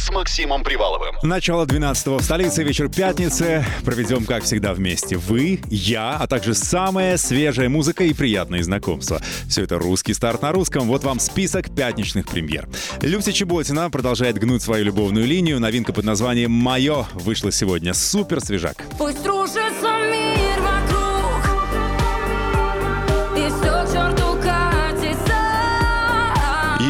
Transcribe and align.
С 0.00 0.10
Максимом 0.10 0.64
Приваловым. 0.64 1.16
Начало 1.22 1.66
12 1.66 2.06
в 2.06 2.22
столице, 2.22 2.62
вечер 2.62 2.88
пятницы. 2.88 3.62
Проведем, 3.84 4.24
как 4.24 4.44
всегда, 4.44 4.72
вместе. 4.72 5.18
Вы, 5.18 5.60
я, 5.68 6.16
а 6.16 6.26
также 6.26 6.54
самая 6.54 7.18
свежая 7.18 7.68
музыка 7.68 8.04
и 8.04 8.14
приятные 8.14 8.62
знакомства. 8.62 9.20
Все 9.46 9.64
это 9.64 9.78
русский 9.78 10.14
старт 10.14 10.40
на 10.40 10.52
русском. 10.52 10.88
Вот 10.88 11.04
вам 11.04 11.20
список 11.20 11.68
пятничных 11.74 12.26
премьер. 12.28 12.66
Люся 13.02 13.30
Чеботина 13.30 13.90
продолжает 13.90 14.38
гнуть 14.38 14.62
свою 14.62 14.86
любовную 14.86 15.26
линию. 15.26 15.60
Новинка 15.60 15.92
под 15.92 16.06
названием 16.06 16.50
«Мое» 16.50 17.06
вышла 17.12 17.52
сегодня. 17.52 17.92
Супер 17.92 18.40
свежак. 18.40 18.82
Пусть 18.96 19.26
рушится 19.26 19.89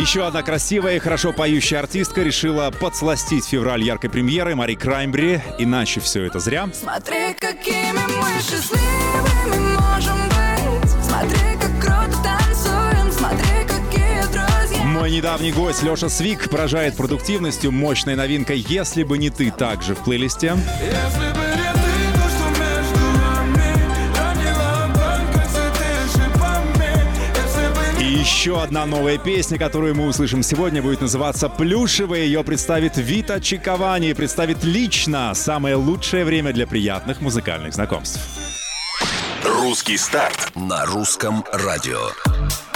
еще 0.00 0.27
одна 0.27 0.42
красивая 0.42 0.96
и 0.96 0.98
хорошо 0.98 1.32
поющая 1.32 1.80
артистка 1.80 2.22
решила 2.22 2.70
подсластить 2.70 3.45
февраль 3.45 3.82
яркой 3.82 4.08
премьеры 4.08 4.56
Мари 4.56 4.74
Краймбри. 4.74 5.42
Иначе 5.58 6.00
все 6.00 6.24
это 6.24 6.38
зря. 6.41 6.70
Смотри, 6.72 7.34
какими 7.38 8.00
мы 8.18 8.41
счастливыми 8.41 9.77
можем 9.78 10.16
быть 10.28 10.91
Смотри, 11.02 11.38
как 11.60 11.80
круто 11.80 12.18
танцуем 12.24 13.12
Смотри, 13.12 13.66
какие 13.66 14.22
друзья 14.32 14.84
Мой 14.84 15.10
недавний 15.10 15.52
гость 15.52 15.82
Леша 15.82 16.08
Свик 16.08 16.48
поражает 16.48 16.96
продуктивностью. 16.96 17.70
Мощная 17.70 18.16
новинка 18.16 18.55
«Если 18.55 19.02
бы 19.02 19.19
не 19.19 19.28
ты» 19.28 19.50
также 19.50 19.94
в 19.94 19.98
плейлисте. 19.98 20.56
Если 20.80 21.34
бы 21.34 21.39
еще 28.31 28.62
одна 28.62 28.86
новая 28.86 29.19
песня, 29.19 29.59
которую 29.59 29.95
мы 29.97 30.06
услышим 30.06 30.42
сегодня, 30.42 30.81
будет 30.81 31.00
называться 31.00 31.48
«Плюшевая». 31.48 32.20
Ее 32.20 32.45
представит 32.45 32.97
Вита 32.97 33.41
Чиковани 33.41 34.11
и 34.11 34.14
представит 34.14 34.62
лично 34.62 35.34
самое 35.34 35.75
лучшее 35.75 36.25
время 36.25 36.53
для 36.53 36.67
приятных 36.67 37.20
музыкальных 37.20 37.75
знакомств. 37.75 38.20
Русский 39.45 39.97
старт 39.97 40.53
на 40.55 40.87
русском 40.87 41.45
радио. 41.53 41.98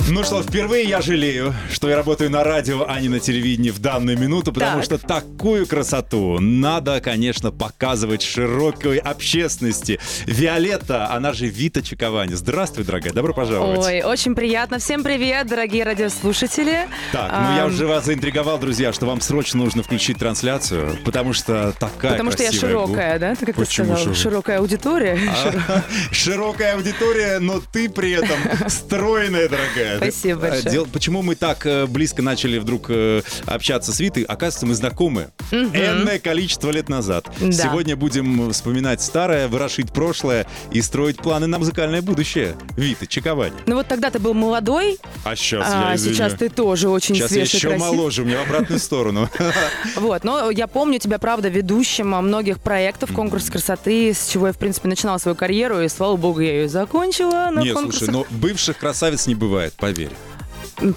Ну 0.06 0.22
что, 0.22 0.42
впервые 0.42 0.84
я 0.84 1.00
жалею, 1.00 1.54
что 1.72 1.88
я 1.88 1.96
работаю 1.96 2.30
на 2.30 2.44
радио, 2.44 2.84
а 2.86 3.00
не 3.00 3.08
на 3.08 3.20
телевидении 3.20 3.70
в 3.70 3.78
данную 3.78 4.18
минуту, 4.18 4.52
потому 4.52 4.76
Так. 4.76 4.84
что 4.84 4.98
такую 4.98 5.66
красоту 5.66 6.38
надо, 6.40 7.00
конечно, 7.00 7.50
показывать 7.50 8.20
широкой 8.20 8.98
общественности. 8.98 9.98
Виолетта, 10.26 11.10
она 11.10 11.32
же 11.32 11.46
Вита 11.46 11.80
Чиковани. 11.80 12.34
Здравствуй, 12.34 12.84
дорогая, 12.84 13.14
добро 13.14 13.32
пожаловать. 13.32 13.78
Ой, 13.78 14.02
очень 14.02 14.34
приятно. 14.34 14.78
Всем 14.78 15.02
привет, 15.02 15.46
дорогие 15.46 15.84
радиослушатели. 15.84 16.86
Так, 17.12 17.32
ну 17.32 17.56
я 17.56 17.62
Ам, 17.64 17.68
уже 17.70 17.86
вас 17.86 18.04
заинтриговал, 18.04 18.58
друзья, 18.58 18.92
что 18.92 19.06
вам 19.06 19.22
срочно 19.22 19.60
нужно 19.64 19.82
включить 19.82 20.18
трансляцию, 20.18 20.98
потому 21.06 21.32
что 21.32 21.72
такая 21.80 22.12
Потому 22.12 22.30
что 22.30 22.42
я 22.42 22.50
красивая 22.50 22.70
широкая, 22.72 23.18
да? 23.18 23.34
Ты 23.34 23.46
как 23.46 23.54
ты 23.56 23.60
Почему 23.62 23.96
сказал? 23.96 24.02
широкая? 24.14 24.22
Широкая 24.22 24.58
аудитория. 24.58 25.16
губка. 25.16 25.84
Широкая 26.12 26.74
аудитория, 26.74 27.38
но 27.38 27.62
ты 27.72 27.88
при 27.88 28.12
этом 28.12 28.36
стройная, 28.68 29.48
дорогая. 29.48 29.93
Спасибо 29.96 30.46
Э, 30.46 30.50
большое. 30.50 30.70
дел- 30.72 30.86
Почему 30.92 31.22
мы 31.22 31.34
так 31.34 31.64
э, 31.66 31.86
близко 31.86 32.22
начали 32.22 32.58
вдруг 32.58 32.86
э, 32.88 33.22
общаться 33.46 33.92
с 33.92 34.00
Витой? 34.00 34.22
Оказывается, 34.24 34.66
мы 34.66 34.74
знакомы 34.74 35.28
энное 35.50 36.18
количество 36.18 36.70
лет 36.70 36.88
назад. 36.88 37.28
Да. 37.40 37.52
Сегодня 37.52 37.96
будем 37.96 38.52
вспоминать 38.52 39.02
старое, 39.02 39.48
ворошить 39.48 39.92
прошлое 39.92 40.46
и 40.72 40.80
строить 40.82 41.16
планы 41.18 41.46
на 41.46 41.58
музыкальное 41.58 42.02
будущее. 42.02 42.56
Вита 42.76 43.06
Чиковани. 43.06 43.54
Ну 43.66 43.76
вот 43.76 43.88
тогда 43.88 44.10
ты 44.10 44.18
был 44.18 44.34
молодой, 44.34 44.98
А 45.24 45.36
сейчас 45.36 45.66
а 45.72 45.90
я, 45.90 45.96
извини. 45.96 46.14
сейчас 46.16 46.34
ты 46.34 46.48
тоже 46.48 46.88
очень 46.88 47.14
Сейчас 47.14 47.30
я 47.30 47.36
свежий, 47.46 47.56
еще 47.56 47.68
красивый. 47.68 47.90
моложе, 47.96 48.22
у 48.22 48.24
меня 48.24 48.38
в 48.38 48.46
обратную 48.46 48.80
сторону. 48.80 49.28
Вот, 49.96 50.24
но 50.24 50.50
я 50.50 50.66
помню 50.66 50.98
тебя, 50.98 51.18
правда, 51.18 51.48
ведущим 51.48 52.14
а, 52.14 52.20
многих 52.20 52.58
проектов 52.58 53.12
конкурс 53.12 53.48
красоты, 53.50 54.12
с 54.12 54.28
чего 54.28 54.48
я, 54.48 54.52
в 54.52 54.58
принципе, 54.58 54.88
начинала 54.88 55.18
свою 55.18 55.34
карьеру, 55.36 55.80
и, 55.80 55.88
слава 55.88 56.16
богу, 56.16 56.40
я 56.40 56.52
ее 56.62 56.68
закончила 56.68 57.48
на 57.52 57.60
Нет, 57.60 57.76
слушай, 57.78 58.08
но 58.10 58.26
бывших 58.30 58.78
красавиц 58.78 59.26
не 59.26 59.34
бывает, 59.34 59.74
поверь. 59.84 60.10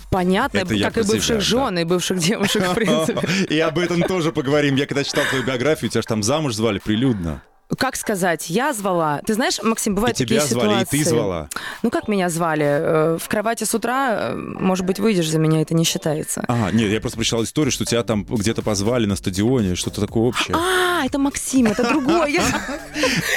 Понятно, 0.10 0.60
Это 0.60 0.78
как 0.80 0.98
и 0.98 1.02
бывших 1.02 1.24
себя, 1.24 1.36
да. 1.36 1.42
жен, 1.42 1.80
и 1.80 1.84
бывших 1.84 2.18
девушек, 2.20 2.68
в 2.68 2.74
принципе. 2.76 3.28
И 3.50 3.60
об 3.60 3.78
этом 3.78 4.02
тоже 4.02 4.32
поговорим. 4.32 4.76
Я 4.76 4.86
когда 4.88 5.04
читал 5.04 5.24
твою 5.30 5.44
биографию, 5.44 5.90
тебя 5.92 6.02
же 6.02 6.08
там 6.08 6.24
замуж 6.24 6.56
звали 6.56 6.80
прилюдно. 6.80 7.44
Как 7.78 7.98
сказать, 7.98 8.50
я 8.50 8.72
звала. 8.72 9.22
Ты 9.26 9.34
знаешь, 9.34 9.62
Максим, 9.62 9.92
И 9.94 9.96
бывают 9.98 10.16
тебя 10.16 10.40
такие 10.40 10.54
звали, 10.54 10.84
и 10.84 10.86
ты 10.86 11.04
звала. 11.04 11.50
Ну, 11.84 11.90
как 11.90 12.08
меня 12.08 12.30
звали? 12.30 12.66
Э, 12.66 13.18
В 13.20 13.28
кровати 13.28 13.66
с 13.66 13.76
утра, 13.76 14.32
э, 14.32 14.36
может 14.36 14.86
быть, 14.86 15.00
выйдешь 15.00 15.30
за 15.30 15.38
меня, 15.38 15.62
это 15.62 15.74
не 15.76 15.84
считается. 15.84 16.46
Ага, 16.48 16.72
нет, 16.72 16.90
я 16.90 17.02
просто 17.02 17.18
прочитал 17.18 17.44
историю, 17.44 17.74
что 17.74 17.84
тебя 17.84 18.04
там 18.04 18.24
где-то 18.24 18.62
позвали 18.62 19.06
на 19.06 19.18
стадионе, 19.18 19.76
что-то 19.76 20.00
такое 20.00 20.24
общее. 20.24 20.56
А, 20.56 21.06
это 21.06 21.20
Максим, 21.20 21.68
это 21.68 21.84
другой. 21.84 22.32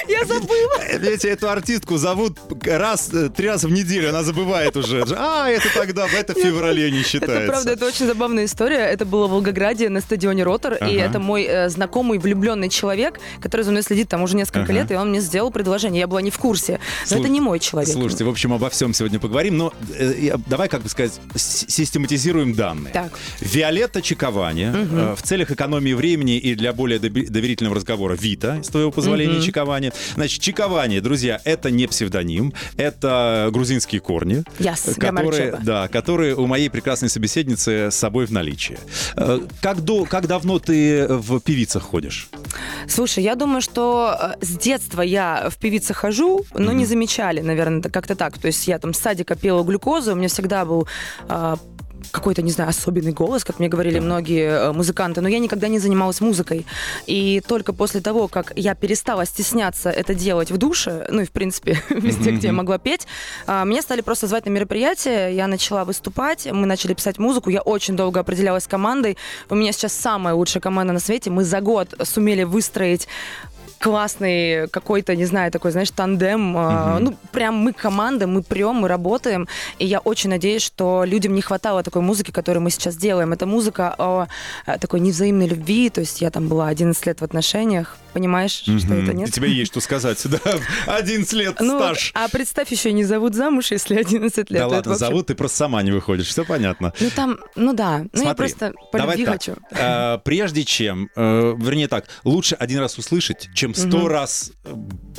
Я 0.09 0.25
забыла. 0.25 0.99
Видите, 0.99 1.29
эту 1.31 1.51
артистку 1.51 1.97
зовут 1.97 2.39
раз, 2.65 3.13
э, 3.13 3.31
три 3.31 3.49
раза 3.49 3.67
в 3.67 3.73
неделю, 3.73 4.11
она 4.11 4.23
забывает 4.23 4.77
уже. 4.77 5.05
А, 5.17 5.49
это 5.49 5.67
тогда, 5.75 6.07
это 6.07 6.35
в 6.35 6.39
феврале 6.39 6.89
не 6.93 7.03
считается. 7.03 7.37
Это 7.37 7.53
правда, 7.53 7.73
это 7.73 7.85
очень 7.87 8.07
забавная 8.07 8.45
история. 8.45 8.79
Это 8.79 9.05
было 9.05 9.27
в 9.27 9.31
Волгограде 9.31 9.89
на 9.89 10.01
стадионе 10.01 10.45
Ротор, 10.45 10.75
и 10.75 10.95
это 10.95 11.19
мой 11.19 11.69
знакомый 11.69 12.19
влюбленный 12.19 12.69
человек, 12.69 13.19
который 13.41 13.63
за 13.63 13.73
мной 13.73 13.83
следит 13.83 14.09
там 14.09 14.20
уже 14.23 14.37
несколько 14.37 14.63
Ага. 14.63 14.73
лет, 14.73 14.91
и 14.91 14.95
он 14.95 15.11
мне 15.11 15.21
сделал 15.21 15.51
предложение. 15.51 16.01
Я 16.01 16.07
была 16.07 16.23
не 16.23 16.31
в 16.31 16.39
курсе. 16.39 16.79
Но 17.11 17.17
Слуш- 17.17 17.21
это 17.21 17.29
не 17.29 17.41
мой 17.41 17.59
человек. 17.61 17.93
Слушайте, 17.93 18.25
в 18.25 18.29
общем, 18.29 18.53
обо 18.53 18.71
всем 18.71 18.95
сегодня 18.95 19.19
поговорим, 19.19 19.57
но 19.57 19.73
э, 19.97 20.15
я- 20.19 20.37
давай, 20.47 20.69
как 20.69 20.83
бы 20.83 20.89
сказать, 20.89 21.13
систематизируем 21.35 22.55
данные. 22.55 22.93
Так. 22.93 23.13
Виолетта 23.41 24.03
Чиковани 24.03 24.71
э, 24.73 25.15
в 25.17 25.23
целях 25.23 25.51
экономии 25.51 25.93
времени 25.93 26.39
и 26.39 26.55
для 26.55 26.73
более 26.73 26.99
доверительного 26.99 27.77
разговора 27.77 28.17
Вита, 28.17 28.63
с 28.63 28.69
твоего 28.69 28.91
позволения, 28.91 29.41
Чиковани. 29.41 29.93
Значит, 30.15 30.41
Чиковани, 30.43 31.01
друзья, 31.01 31.41
это 31.45 31.71
не 31.71 31.87
псевдоним, 31.87 32.53
это 32.77 33.49
грузинские 33.53 34.01
корни, 34.01 34.45
Yes, 34.59 34.95
которые, 34.99 35.59
да, 35.63 35.89
которые 35.89 36.35
у 36.35 36.47
моей 36.47 36.69
прекрасной 36.69 37.09
собеседницы 37.09 37.91
с 37.91 37.95
собой 37.97 38.27
в 38.27 38.31
наличии. 38.33 38.79
Э, 39.17 39.41
Как, 39.61 39.81
до, 39.83 40.05
как 40.05 40.27
давно 40.27 40.59
ты 40.59 41.07
в 41.09 41.41
певицах 41.41 41.83
ходишь? 41.83 42.29
Слушай, 42.89 43.25
я 43.25 43.35
думаю, 43.35 43.61
что 43.61 44.10
э, 44.19 44.45
с 44.45 44.57
детства 44.59 45.03
я 45.03 45.49
в 45.51 45.57
певице 45.57 45.95
хожу, 45.95 46.45
но 46.55 46.73
не 46.73 46.87
замечали, 46.87 47.41
наверное, 47.41 47.83
как-то 47.83 48.15
так. 48.15 48.39
То 48.39 48.47
есть 48.47 48.67
я 48.69 48.79
там 48.79 48.95
с 48.95 48.99
садика 48.99 49.37
пела 49.37 49.63
глюкозу, 49.63 50.13
у 50.13 50.15
меня 50.15 50.29
всегда 50.29 50.65
был 50.65 50.87
а, 51.29 51.59
какой-то, 52.11 52.43
не 52.43 52.51
знаю, 52.51 52.71
особенный 52.71 53.13
голос, 53.13 53.45
как 53.45 53.59
мне 53.59 53.69
говорили 53.69 53.99
многие 53.99 54.49
э, 54.49 54.73
музыканты, 54.73 55.21
но 55.21 55.29
я 55.29 55.39
никогда 55.39 55.69
не 55.69 55.79
занималась 55.79 56.21
музыкой. 56.21 56.67
И 57.07 57.43
только 57.47 57.73
после 57.73 58.01
того, 58.01 58.29
как 58.29 58.53
я 58.57 58.75
перестала 58.75 59.25
стесняться 59.27 59.91
это 59.91 60.15
делать 60.15 60.51
в 60.51 60.57
душе, 60.57 61.07
ну 61.11 61.23
и, 61.23 61.25
в 61.25 61.31
принципе, 61.31 61.83
везде, 61.91 62.33
где 62.33 62.49
я 62.49 62.53
могла 62.53 62.79
петь, 62.79 63.07
а, 63.47 63.65
меня 63.65 63.83
стали 63.83 64.01
просто 64.01 64.27
звать 64.27 64.47
на 64.47 64.51
мероприятия, 64.51 65.29
я 65.29 65.47
начала 65.47 65.85
выступать, 65.85 66.47
мы 66.51 66.67
начали 66.67 66.95
писать 66.95 67.19
музыку, 67.19 67.51
я 67.51 67.61
очень 67.61 67.97
долго 67.97 68.21
определялась 68.21 68.65
с 68.65 68.69
командой. 68.69 69.17
У 69.49 69.55
меня 69.55 69.73
сейчас 69.73 69.93
самая 69.93 70.35
лучшая 70.35 70.61
команда 70.61 70.93
на 70.93 71.01
свете. 71.01 71.31
Мы 71.31 71.45
за 71.45 71.61
год 71.61 71.95
сумели 72.05 72.43
выстроить 72.45 73.09
классный 73.81 74.69
какой-то, 74.69 75.17
не 75.17 75.25
знаю, 75.25 75.51
такой, 75.51 75.71
знаешь, 75.71 75.91
тандем. 75.91 76.55
А, 76.57 76.99
Ну, 77.01 77.15
прям 77.33 77.55
мы 77.55 77.73
команда, 77.73 78.27
мы 78.27 78.43
прем, 78.43 78.77
мы 78.77 78.89
работаем. 78.89 79.49
И 79.79 79.87
я 79.87 80.01
очень 80.01 80.31
надеюсь, 80.31 80.63
что 80.63 81.05
людям 81.05 81.35
не 81.35 81.41
хватало 81.41 81.83
такой 81.83 82.03
музыки, 82.03 82.31
которую 82.31 82.63
мы 82.63 82.71
сейчас 82.71 82.97
делаем. 82.97 83.33
Это 83.33 83.47
музыка 83.47 83.95
о 83.99 84.27
э, 84.67 84.79
такой 84.79 85.01
невзаимной 85.01 85.49
любви. 85.49 85.89
То 85.91 86.01
есть 86.01 86.21
я 86.21 86.31
там 86.31 86.49
была 86.49 86.69
11 86.69 87.07
лет 87.07 87.21
в 87.21 87.25
отношениях. 87.25 87.97
Понимаешь, 88.13 88.53
что 88.63 88.73
это 88.73 89.13
нет? 89.15 89.29
У 89.29 89.33
тебя 89.33 89.47
есть 89.49 89.71
что 89.73 89.81
сказать, 89.81 90.19
да? 90.25 90.39
11 90.87 91.33
лет 91.35 91.57
Ну, 91.61 91.79
стаж. 91.79 92.11
а 92.15 92.29
представь, 92.29 92.71
еще 92.71 92.91
и 92.91 92.93
не 92.93 93.05
зовут 93.05 93.35
замуж, 93.35 93.71
если 93.71 93.95
11 93.97 94.37
лет. 94.37 94.47
Да 94.49 94.57
Это 94.59 94.67
ладно, 94.69 94.91
вообще- 94.93 95.07
зовут, 95.07 95.27
ты 95.29 95.35
просто 95.35 95.57
сама 95.59 95.83
не 95.83 95.91
выходишь, 95.93 96.27
все 96.29 96.45
понятно. 96.45 96.93
Ну 97.01 97.11
там, 97.15 97.39
ну 97.57 97.73
да. 97.73 98.05
Ну 98.13 98.23
я 98.25 98.35
просто 98.35 98.73
по 98.93 98.99
давай 98.99 99.17
любви 99.17 99.25
так. 99.27 99.35
хочу. 99.35 99.57
Э, 99.71 100.19
Прежде 100.25 100.65
чем, 100.65 101.09
э, 101.17 101.55
вернее 101.59 101.89
так, 101.89 102.07
лучше 102.25 102.55
один 102.57 102.79
раз 102.81 102.99
услышать, 102.99 103.49
чем 103.55 103.75
сто 103.75 104.09
раз 104.09 104.53
э, 104.65 104.75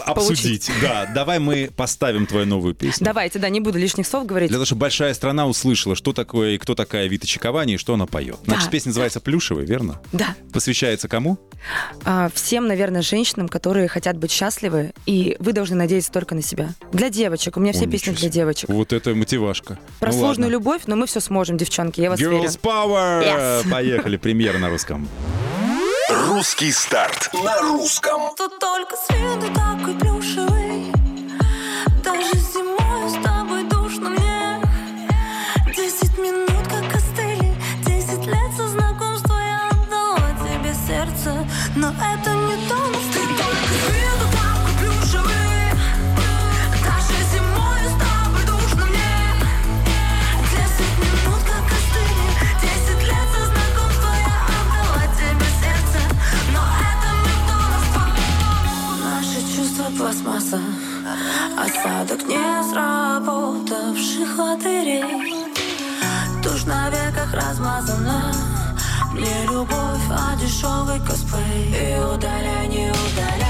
обсудить. 0.06 0.70
Да, 0.82 1.10
давай 1.14 1.40
мы 1.40 1.70
поставим 1.76 2.26
твою 2.26 2.46
новую 2.46 2.74
песню. 2.76 3.06
Давайте, 3.06 3.40
да, 3.40 3.50
не 3.50 3.60
буду 3.62 3.78
лишних 3.80 4.08
слов 4.08 4.26
говорить. 4.26 4.50
Для 4.50 4.58
того, 4.58 4.66
чтобы 4.66 4.80
большая 4.82 5.14
страна 5.14 5.48
услышала, 5.48 5.96
что 5.96 6.14
такое 6.14 6.52
и 6.52 6.58
кто 6.58 6.76
такая 6.76 7.08
Вита 7.08 7.28
Чиковани 7.28 7.76
и 7.76 7.78
что 7.78 7.94
она 7.94 8.06
поет. 8.06 8.38
Значит, 8.46 8.66
Да. 8.66 8.72
песня 8.72 8.90
называется 8.90 9.20
«Плюшевый», 9.20 9.66
верно? 9.66 10.02
Да. 10.12 10.36
Посвящается 10.54 11.08
кому? 11.08 11.38
А, 12.04 12.30
всем, 12.34 12.68
наверное, 12.68 12.81
наверное, 12.82 13.04
женщинам, 13.04 13.48
которые 13.48 13.88
хотят 13.88 14.18
быть 14.18 14.32
счастливы, 14.32 14.92
и 15.06 15.36
вы 15.40 15.54
должны 15.54 15.76
надеяться 15.76 16.12
только 16.12 16.34
на 16.34 16.42
себя. 16.42 16.70
Для 16.92 17.12
девочек. 17.12 17.58
У 17.58 17.60
меня 17.60 17.74
все 17.74 17.86
песни 17.86 18.12
для 18.12 18.28
девочек. 18.28 18.70
Вот 18.70 18.92
это 18.92 19.14
мотивашка. 19.14 19.78
Ну 19.80 19.90
Про 20.00 20.12
ну, 20.12 20.18
сложную 20.18 20.48
ладно. 20.48 20.52
любовь, 20.54 20.82
но 20.88 20.96
мы 20.96 21.06
все 21.06 21.20
сможем, 21.20 21.58
девчонки, 21.58 22.02
я 22.02 22.10
вас 22.10 22.20
Girls 22.20 22.32
верю. 22.32 22.50
Power! 22.64 23.22
Yes. 23.24 23.70
Поехали, 23.70 24.18
премьер 24.18 24.58
на 24.58 24.70
русском. 24.70 25.08
Русский 26.28 26.72
старт 26.72 27.30
на 27.34 27.62
русском. 27.62 28.34
Тут 28.36 28.58
только 28.60 28.96
свет 28.96 29.54
такой 29.54 29.94
плюшевый, 30.00 30.92
даже 32.04 32.34
зимой 32.34 33.10
с 33.10 33.24
тобой 33.24 33.64
душно 33.70 34.10
мне. 34.10 34.60
Десять 35.76 36.18
минут, 36.18 36.68
как 36.68 36.96
остыли, 36.96 37.54
десять 37.86 38.26
лет 38.26 38.52
со 38.58 38.68
знакомства 38.68 39.38
я 39.40 39.70
отдала 39.70 40.18
тебе 40.40 40.74
сердце, 40.88 41.48
но 41.76 41.90
это 41.92 42.31
пластмасса. 60.12 60.60
Осадок 61.58 62.28
не 62.28 62.64
сработавших 62.70 64.38
лотерей. 64.38 65.04
Тушь 66.44 66.66
на 66.66 66.90
веках 66.90 67.34
размазана. 67.34 68.34
Мне 69.14 69.46
любовь, 69.46 70.10
а 70.10 70.36
дешевый 70.38 71.00
косплей. 71.00 71.70
И 71.70 72.00
удаляй, 72.00 72.68
не 72.68 72.90
удаляй 72.90 73.41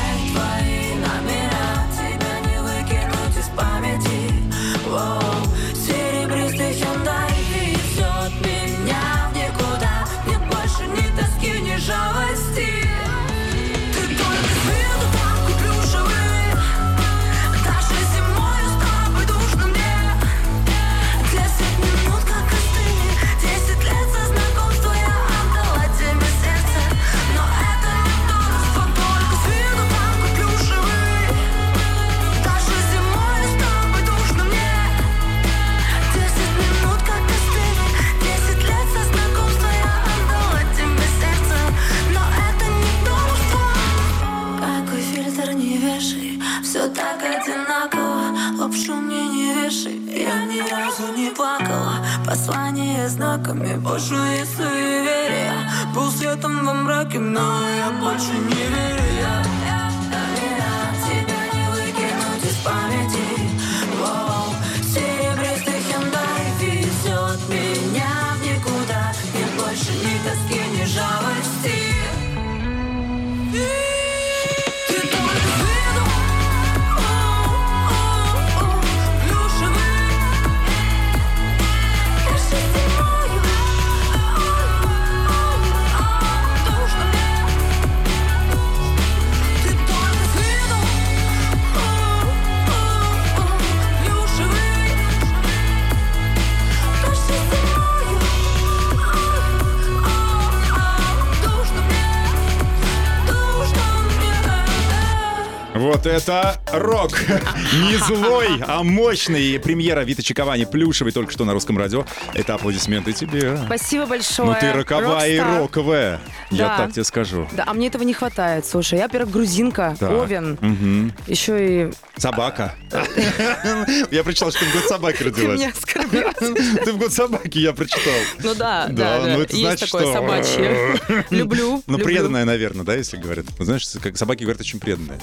это 106.12 106.61
рок! 106.74 107.12
Не 107.74 107.98
злой, 107.98 108.48
а 108.68 108.84
мощный. 108.84 109.60
Премьера 109.60 110.02
Вита 110.02 110.22
Чиковани 110.22 110.66
плюшевый 110.66 111.12
только 111.14 111.32
что 111.32 111.46
на 111.46 111.54
русском 111.54 111.78
радио. 111.78 112.06
Это 112.34 112.56
аплодисменты 112.56 113.14
тебе. 113.14 113.58
Спасибо 113.66 114.06
большое. 114.06 114.50
Ну 114.50 114.56
ты 114.60 114.72
роковая 114.74 115.30
и 115.30 115.38
rock 115.40 115.49
star. 115.49 115.62
роковая. 115.62 116.22
Я 116.50 116.68
Да. 116.68 116.78
так 116.78 116.92
тебе 116.94 117.04
скажу. 117.04 117.48
Да, 117.54 117.64
а 117.68 117.74
мне 117.74 117.88
этого 117.88 118.04
не 118.04 118.14
хватает. 118.14 118.66
Слушай, 118.66 119.00
я, 119.00 119.06
во-первых, 119.06 119.32
грузинка, 119.32 119.96
Так. 120.00 120.12
Овен, 120.12 120.58
Мгм. 120.62 121.14
еще 121.28 121.88
и... 121.88 121.94
Собака. 122.18 122.76
Я 124.12 124.24
прочитал, 124.24 124.52
что 124.52 124.60
ты 124.60 124.66
в 124.66 124.74
год 124.74 124.84
собаки 124.86 125.18
Ты 125.18 125.24
родилась. 125.26 125.60
меня 125.60 125.70
оскорбил. 125.70 126.28
Ты 126.86 126.94
в 126.94 126.98
год 126.98 127.12
собаки, 127.14 127.58
я 127.58 127.74
прочитал. 127.74 128.14
Ну 128.44 128.54
да, 128.54 128.88
Да, 128.90 129.20
да, 129.20 129.26
да. 129.26 129.34
ну 129.38 129.42
это 129.42 129.56
Есть 129.56 129.66
значит, 129.80 129.88
что- 129.90 130.14
собачье. 130.14 131.00
Люблю. 131.30 131.82
Ну, 131.88 131.98
преданная, 131.98 132.46
наверное, 132.46 132.86
да, 132.86 132.94
если 132.96 133.18
говорят. 133.18 133.46
Знаешь, 133.60 133.88
как 134.02 134.18
собаки 134.18 134.44
говорят, 134.44 134.62
очень 134.62 134.80
преданные. 134.80 135.20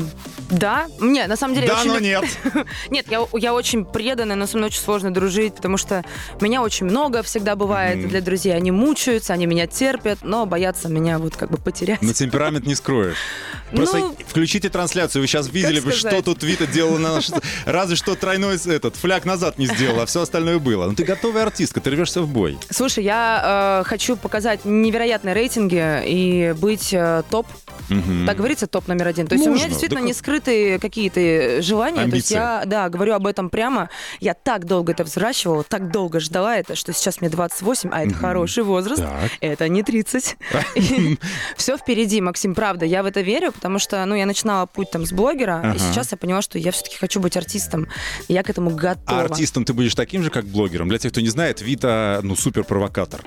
Эм, 0.00 0.10
Да, 0.50 0.86
не, 1.00 1.26
на 1.26 1.36
самом 1.36 1.54
деле... 1.54 1.66
Да, 1.68 1.80
очень 1.80 1.90
но 1.90 1.98
нет. 1.98 2.24
Нет, 2.90 3.06
я, 3.10 3.26
я 3.34 3.54
очень 3.54 3.84
преданная, 3.84 4.36
но 4.36 4.46
со 4.46 4.56
мной 4.56 4.68
очень 4.68 4.80
сложно 4.80 5.12
дружить, 5.12 5.54
потому 5.54 5.76
что 5.78 6.04
меня 6.40 6.62
очень 6.62 6.86
много 6.86 7.22
всегда 7.22 7.56
бывает 7.56 7.98
Мгм. 7.98 8.08
для 8.08 8.20
друзей. 8.20 8.54
Они 8.54 8.70
мучаются, 8.70 9.32
они 9.32 9.46
меня 9.46 9.66
терпят, 9.66 10.18
но 10.22 10.46
боятся 10.46 10.88
меня 10.88 11.18
вот 11.18 11.36
как 11.36 11.50
бы 11.50 11.56
потерять. 11.56 12.02
Но 12.02 12.12
темперамент 12.12 12.66
не 12.66 12.74
скроешь. 12.74 13.16
Просто 13.74 13.98
Ну, 13.98 14.16
включите 14.26 14.68
трансляцию, 14.68 15.22
вы 15.22 15.26
сейчас 15.28 15.48
видели 15.48 15.80
бы, 15.80 15.92
что 15.92 16.22
тут 16.22 16.42
Вита 16.42 16.66
делала 16.66 16.98
на 16.98 17.14
наш... 17.14 17.30
Разве 17.64 17.96
что 17.96 18.14
тройной 18.14 18.56
этот 18.66 18.96
фляг 18.96 19.24
назад 19.24 19.58
не 19.58 19.66
сделала, 19.66 20.02
а 20.02 20.06
все 20.06 20.22
остальное 20.22 20.58
было. 20.58 20.86
Ну 20.86 20.94
ты 20.94 21.04
готовая 21.04 21.42
артистка, 21.44 21.80
ты 21.80 21.90
рвешься 21.90 22.22
в 22.22 22.28
бой. 22.28 22.58
Слушай, 22.70 23.04
я 23.04 23.80
э, 23.82 23.88
хочу 23.88 24.16
показать 24.16 24.64
невероятные 24.64 25.34
рейтинги 25.34 26.02
и 26.06 26.52
быть 26.52 26.92
э, 26.92 27.22
топ. 27.30 27.46
Мгм. 27.88 28.26
Так 28.26 28.36
говорится, 28.36 28.66
топ 28.66 28.88
номер 28.88 29.08
один. 29.08 29.26
То 29.26 29.34
есть 29.34 29.46
у 29.46 29.50
меня 29.50 29.64
Можно, 29.64 29.78
действительно 29.88 30.00
да 30.00 30.06
не 30.06 30.12
скрытые 30.12 30.78
какие-то 30.78 31.62
желания. 31.62 32.08
То 32.08 32.16
есть 32.16 32.32
Амбиции. 32.32 32.34
я, 32.34 32.62
да, 32.66 32.88
говорю 32.88 33.14
об 33.14 33.26
этом 33.26 33.50
прямо. 33.50 33.88
Я 34.20 34.34
так 34.34 34.66
долго 34.66 34.92
это 34.92 35.04
взращивала, 35.04 35.64
так 35.64 35.90
долго 35.90 36.20
ждала 36.20 36.56
это, 36.56 36.74
что 36.74 36.92
сейчас 36.92 37.20
мне 37.20 37.30
28, 37.30 37.90
а 37.92 38.00
это 38.02 38.10
Мгм. 38.10 38.18
хороший 38.20 38.62
возраст. 38.64 39.02
Так. 39.02 39.30
Это 39.40 39.68
не 39.68 39.82
30. 39.82 40.36
Все 41.56 41.76
впереди, 41.76 42.20
Максим, 42.20 42.54
правда. 42.54 42.84
Я 42.84 43.02
в 43.02 43.06
это 43.06 43.20
верю, 43.20 43.52
потому 43.52 43.78
что, 43.78 44.04
ну, 44.04 44.14
я 44.14 44.26
начинала 44.26 44.66
путь 44.66 44.90
там 44.90 45.06
с 45.06 45.12
блогера, 45.12 45.60
Ага. 45.62 45.74
и 45.74 45.78
сейчас 45.78 46.12
я 46.12 46.18
поняла, 46.18 46.42
что 46.42 46.58
я 46.58 46.72
все-таки 46.72 46.96
хочу 46.96 47.20
быть 47.20 47.36
артистом. 47.36 47.88
Я 48.28 48.42
к 48.42 48.50
этому 48.50 48.70
готова. 48.70 49.20
А 49.20 49.24
артистом 49.24 49.64
ты 49.64 49.72
будешь 49.72 49.94
таким 49.94 50.22
же, 50.22 50.30
как 50.30 50.44
блогером? 50.46 50.88
Для 50.88 50.98
тех, 50.98 51.12
кто 51.12 51.20
не 51.20 51.28
знает, 51.28 51.60
Вита, 51.60 52.20
ну, 52.22 52.36
супер 52.36 52.64
провокатор. 52.64 53.22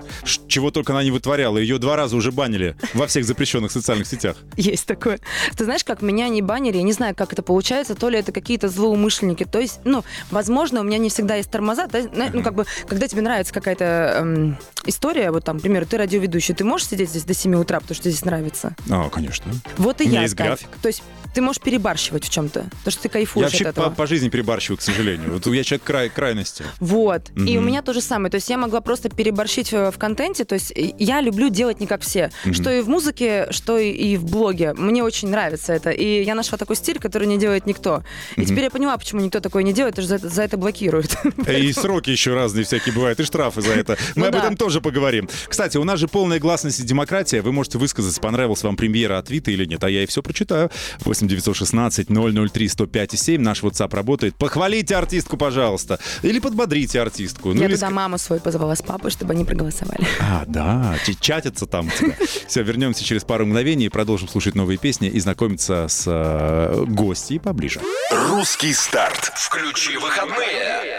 Чего 0.47 0.71
только 0.71 0.93
она 0.93 1.03
не 1.03 1.11
вытворяла. 1.11 1.57
Ее 1.57 1.77
два 1.77 1.95
раза 1.95 2.15
уже 2.15 2.31
банили 2.31 2.75
во 2.93 3.07
всех 3.07 3.25
запрещенных 3.25 3.71
социальных 3.71 4.07
сетях. 4.07 4.37
Есть 4.55 4.85
такое. 4.85 5.19
Ты 5.57 5.63
знаешь, 5.65 5.83
как 5.83 6.01
меня 6.01 6.27
не 6.29 6.41
баннери, 6.47 6.77
я 6.77 6.83
не 6.83 6.93
знаю, 6.93 7.13
как 7.15 7.33
это 7.33 7.43
получается, 7.43 7.93
то 7.93 8.09
ли 8.09 8.17
это 8.17 8.31
какие-то 8.31 8.69
злоумышленники, 8.69 9.43
то 9.43 9.59
есть, 9.59 9.79
ну, 9.83 10.03
возможно, 10.31 10.79
у 10.79 10.83
меня 10.83 10.97
не 10.97 11.09
всегда 11.09 11.35
есть 11.35 11.51
тормоза, 11.51 11.87
зна- 11.87 12.29
ну, 12.33 12.41
как 12.41 12.55
бы, 12.55 12.65
когда 12.87 13.07
тебе 13.07 13.21
нравится 13.21 13.53
какая-то 13.53 13.83
эм, 14.15 14.57
история, 14.85 15.29
вот 15.31 15.43
там, 15.43 15.59
к 15.59 15.61
примеру, 15.61 15.85
ты 15.85 15.97
радиоведущий, 15.97 16.55
ты 16.55 16.63
можешь 16.63 16.87
сидеть 16.87 17.09
здесь 17.09 17.25
до 17.25 17.33
7 17.33 17.53
утра, 17.55 17.79
потому 17.79 17.95
что 17.95 18.09
здесь 18.09 18.25
нравится? 18.25 18.75
А, 18.89 19.09
конечно. 19.09 19.51
Вот 19.77 20.01
и 20.01 20.05
У 20.05 20.07
меня 20.07 20.19
я 20.19 20.23
есть 20.23 20.35
так. 20.37 20.47
график. 20.47 20.69
То 20.81 20.87
есть 20.87 21.03
ты 21.33 21.41
можешь 21.41 21.61
перебарщивать 21.61 22.25
в 22.25 22.29
чем-то, 22.29 22.65
то 22.83 22.91
что 22.91 23.01
ты 23.03 23.07
Я 23.07 23.11
кайфуешь 23.11 23.45
вообще 23.45 23.63
от 23.65 23.69
этого. 23.71 23.89
по, 23.89 23.95
по 23.95 24.07
жизни 24.07 24.29
перебарщиваю, 24.29 24.77
к 24.77 24.81
сожалению. 24.81 25.33
Вот 25.33 25.45
я 25.47 25.63
человек 25.63 25.83
край, 25.83 26.09
крайности. 26.09 26.63
Вот. 26.79 27.23
И 27.35 27.57
у 27.57 27.61
меня 27.61 27.81
то 27.81 27.93
же 27.93 28.01
самое. 28.01 28.29
То 28.31 28.35
есть 28.35 28.49
я 28.49 28.57
могла 28.57 28.81
просто 28.81 29.09
переборщить 29.09 29.71
в, 29.71 29.91
в 29.91 29.97
контенте. 29.97 30.45
То 30.45 30.55
есть 30.55 30.73
я 30.75 31.21
люблю 31.21 31.49
делать 31.49 31.79
не 31.79 31.87
как 31.87 32.01
все. 32.01 32.31
Мгм. 32.45 32.53
Что 32.53 32.71
и 32.71 32.81
в 32.81 32.89
музыке, 32.89 33.47
что 33.51 33.77
и, 33.77 33.89
и 33.91 34.17
в 34.17 34.25
блоге. 34.25 34.73
Мне 34.73 35.03
очень 35.03 35.29
нравится 35.29 35.73
это. 35.73 35.89
И 35.91 36.23
я 36.23 36.35
нашла 36.35 36.57
такой 36.57 36.75
стиль, 36.75 36.99
который 36.99 37.27
не 37.27 37.37
делает 37.37 37.65
никто. 37.65 38.03
И 38.35 38.41
Мгм. 38.41 38.49
теперь 38.49 38.63
я 38.65 38.69
поняла, 38.69 38.97
почему 38.97 39.21
никто 39.21 39.39
такое 39.39 39.63
не 39.63 39.73
делает, 39.73 39.95
потому 39.95 40.07
что 40.07 40.17
за 40.17 40.25
это, 40.27 40.33
за 40.35 40.43
это 40.43 40.57
блокируют. 40.57 41.15
И 41.47 41.73
сроки 41.73 42.09
еще 42.09 42.33
разные 42.33 42.65
всякие 42.65 42.93
бывают, 42.93 43.19
и 43.19 43.23
штрафы 43.23 43.61
за 43.61 43.73
это. 43.73 43.97
Мы 44.15 44.21
Ну 44.23 44.25
об 44.27 44.33
да. 44.33 44.39
этом 44.39 44.57
тоже 44.57 44.81
поговорим. 44.81 45.29
Кстати, 45.47 45.77
у 45.77 45.83
нас 45.83 45.99
же 45.99 46.07
полная 46.07 46.39
гласность 46.39 46.79
и 46.79 46.83
демократия. 46.83 47.41
Вы 47.41 47.51
можете 47.51 47.77
высказаться, 47.77 48.19
понравилась 48.21 48.63
вам 48.63 48.75
премьера 48.75 49.17
от 49.17 49.29
Вита 49.29 49.51
или 49.51 49.65
нет. 49.65 49.83
А 49.83 49.89
я 49.89 50.03
и 50.03 50.05
все 50.05 50.21
прочитаю. 50.21 50.69
8 51.17 51.27
916 51.27 52.07
003 52.09 52.67
105 52.67 53.13
и 53.13 53.17
7. 53.17 53.41
Наш 53.41 53.63
WhatsApp 53.63 53.95
работает. 53.95 54.35
Похвалите 54.35 54.95
артистку, 54.95 55.37
пожалуйста. 55.37 55.99
Или 56.23 56.39
подбодрите 56.39 57.01
артистку. 57.01 57.53
Ну, 57.53 57.61
Я 57.61 57.67
или 57.67 57.75
туда 57.75 57.89
маму 57.89 58.17
свою 58.17 58.41
позвала 58.41 58.75
с 58.75 58.81
папой, 58.81 59.11
чтобы 59.11 59.33
они 59.33 59.45
проголосовали. 59.45 60.05
А, 60.29 60.43
да, 60.45 60.95
чатятся 61.21 61.65
там. 61.65 61.89
Все, 62.47 62.61
вернемся 62.61 63.03
через 63.03 63.23
пару 63.23 63.45
мгновений, 63.45 63.89
продолжим 63.89 64.27
слушать 64.27 64.55
новые 64.55 64.77
песни 64.77 65.07
и 65.07 65.19
знакомиться 65.19 65.87
с 65.87 66.03
э, 66.05 66.83
гостьей 66.85 67.39
поближе. 67.39 67.79
Русский 68.11 68.73
старт. 68.73 69.31
Включи 69.35 69.97
выходные. 69.97 70.96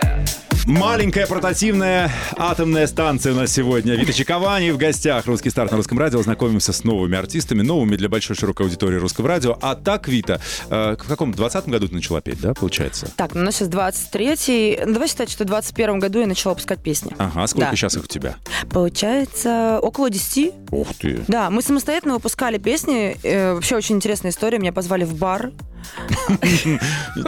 Маленькая 0.66 1.26
портативная 1.26 2.10
атомная 2.36 2.86
станция 2.86 3.32
у 3.32 3.36
нас 3.36 3.52
сегодня. 3.52 3.94
Вита 3.94 4.12
Чиковани 4.12 4.70
в 4.70 4.76
гостях. 4.76 5.26
Русский 5.26 5.50
старт 5.50 5.70
на 5.70 5.76
русском 5.76 5.98
радио. 5.98 6.22
Знакомимся 6.22 6.72
с 6.72 6.84
новыми 6.84 7.16
артистами, 7.16 7.62
новыми 7.62 7.96
для 7.96 8.08
большой 8.08 8.36
широкой 8.36 8.66
аудитории 8.66 8.96
русского 8.96 9.28
радио. 9.28 9.56
А 9.62 9.74
так, 9.74 10.08
Вита, 10.08 10.40
э, 10.68 10.96
в 10.98 11.08
каком 11.08 11.32
20 11.32 11.68
году 11.68 11.88
ты 11.88 11.94
начала 11.94 12.20
петь, 12.20 12.40
да, 12.40 12.54
получается? 12.54 13.10
Так, 13.16 13.34
ну 13.34 13.40
у 13.40 13.44
нас 13.44 13.56
сейчас 13.56 13.68
23-й. 13.68 14.84
Ну, 14.86 14.92
Давай 14.92 15.08
считать, 15.08 15.30
что 15.30 15.44
в 15.44 15.46
21 15.46 15.98
году 16.00 16.20
я 16.20 16.26
начала 16.26 16.52
выпускать 16.52 16.82
песни. 16.82 17.14
Ага, 17.18 17.46
сколько 17.46 17.70
Да. 17.70 17.76
сейчас 17.76 17.96
их 17.96 18.04
у 18.04 18.06
тебя? 18.06 18.36
Получается, 18.70 19.78
около 19.82 20.10
10. 20.10 20.52
Ух 20.70 20.88
ты. 20.98 21.20
Да, 21.28 21.50
мы 21.50 21.62
самостоятельно 21.62 22.14
выпускали 22.14 22.58
песни. 22.58 23.16
Э, 23.22 23.54
вообще 23.54 23.76
очень 23.76 23.96
интересная 23.96 24.30
история. 24.32 24.58
Меня 24.58 24.72
позвали 24.72 25.04
в 25.04 25.14
бар. 25.14 25.50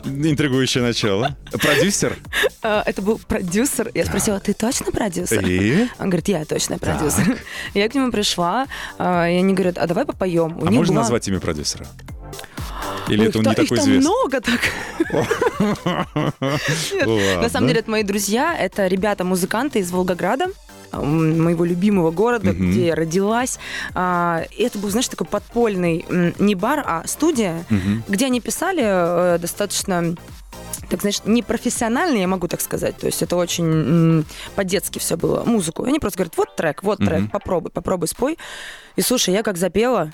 Интригующее 0.06 0.82
начало. 0.82 1.36
Продюсер? 1.50 2.16
Э, 2.62 2.82
это 2.86 3.02
был 3.02 3.18
продюсер. 3.18 3.90
Я 3.94 4.04
спросила, 4.06 4.40
ты 4.40 4.52
точно 4.54 4.92
продюсер? 4.92 5.44
И? 5.46 5.88
Он 5.98 6.10
говорит, 6.10 6.28
я 6.28 6.44
точно 6.44 6.78
продюсер. 6.78 7.38
Я 7.74 7.88
к 7.88 7.94
нему 7.94 8.10
пришла, 8.10 8.66
а, 8.98 9.28
и 9.28 9.34
они 9.36 9.54
говорят, 9.54 9.78
а 9.78 9.86
давай 9.86 10.04
попоем. 10.04 10.58
А 10.60 10.70
можно 10.70 10.96
назвать 10.96 11.26
имя 11.28 11.40
продюсера? 11.40 11.86
Или 13.08 13.22
Ой, 13.22 13.28
это 13.28 13.38
он 13.38 13.44
не 13.44 13.54
та- 13.54 13.62
такой 13.62 13.78
известный? 13.78 13.98
много 13.98 14.40
так. 14.40 14.60
Нет, 16.92 17.06
Ладно. 17.06 17.42
На 17.42 17.48
самом 17.48 17.66
деле, 17.68 17.80
это 17.80 17.90
мои 17.90 18.02
друзья, 18.04 18.56
это 18.56 18.86
ребята-музыканты 18.86 19.80
из 19.80 19.90
Волгограда, 19.90 20.46
моего 20.92 21.64
любимого 21.64 22.10
города, 22.10 22.52
Мгм. 22.52 22.70
где 22.70 22.86
я 22.86 22.94
родилась. 22.94 23.58
А, 23.94 24.42
это 24.58 24.78
был, 24.78 24.90
знаешь, 24.90 25.08
такой 25.08 25.26
подпольный 25.26 26.04
не 26.38 26.54
бар, 26.54 26.82
а 26.86 27.02
студия, 27.06 27.64
Мгм. 27.70 28.04
где 28.08 28.26
они 28.26 28.40
писали 28.40 28.82
э, 28.84 29.38
достаточно 29.38 30.14
так, 30.88 31.00
знаешь, 31.02 31.20
непрофессионально, 31.24 32.16
я 32.18 32.26
могу 32.26 32.48
так 32.48 32.60
сказать. 32.60 32.96
То 32.96 33.06
есть 33.06 33.22
это 33.22 33.36
очень 33.36 34.24
по-детски 34.56 34.98
все 34.98 35.16
было, 35.16 35.44
музыку. 35.44 35.84
Они 35.84 36.00
просто 36.00 36.18
говорят, 36.18 36.36
вот 36.36 36.56
трек, 36.56 36.82
вот 36.82 36.98
трек, 36.98 37.20
Мгм. 37.20 37.30
попробуй, 37.30 37.70
попробуй, 37.70 38.08
спой. 38.08 38.38
И 38.96 39.02
слушай, 39.02 39.32
я 39.32 39.42
как 39.44 39.56
запела, 39.56 40.12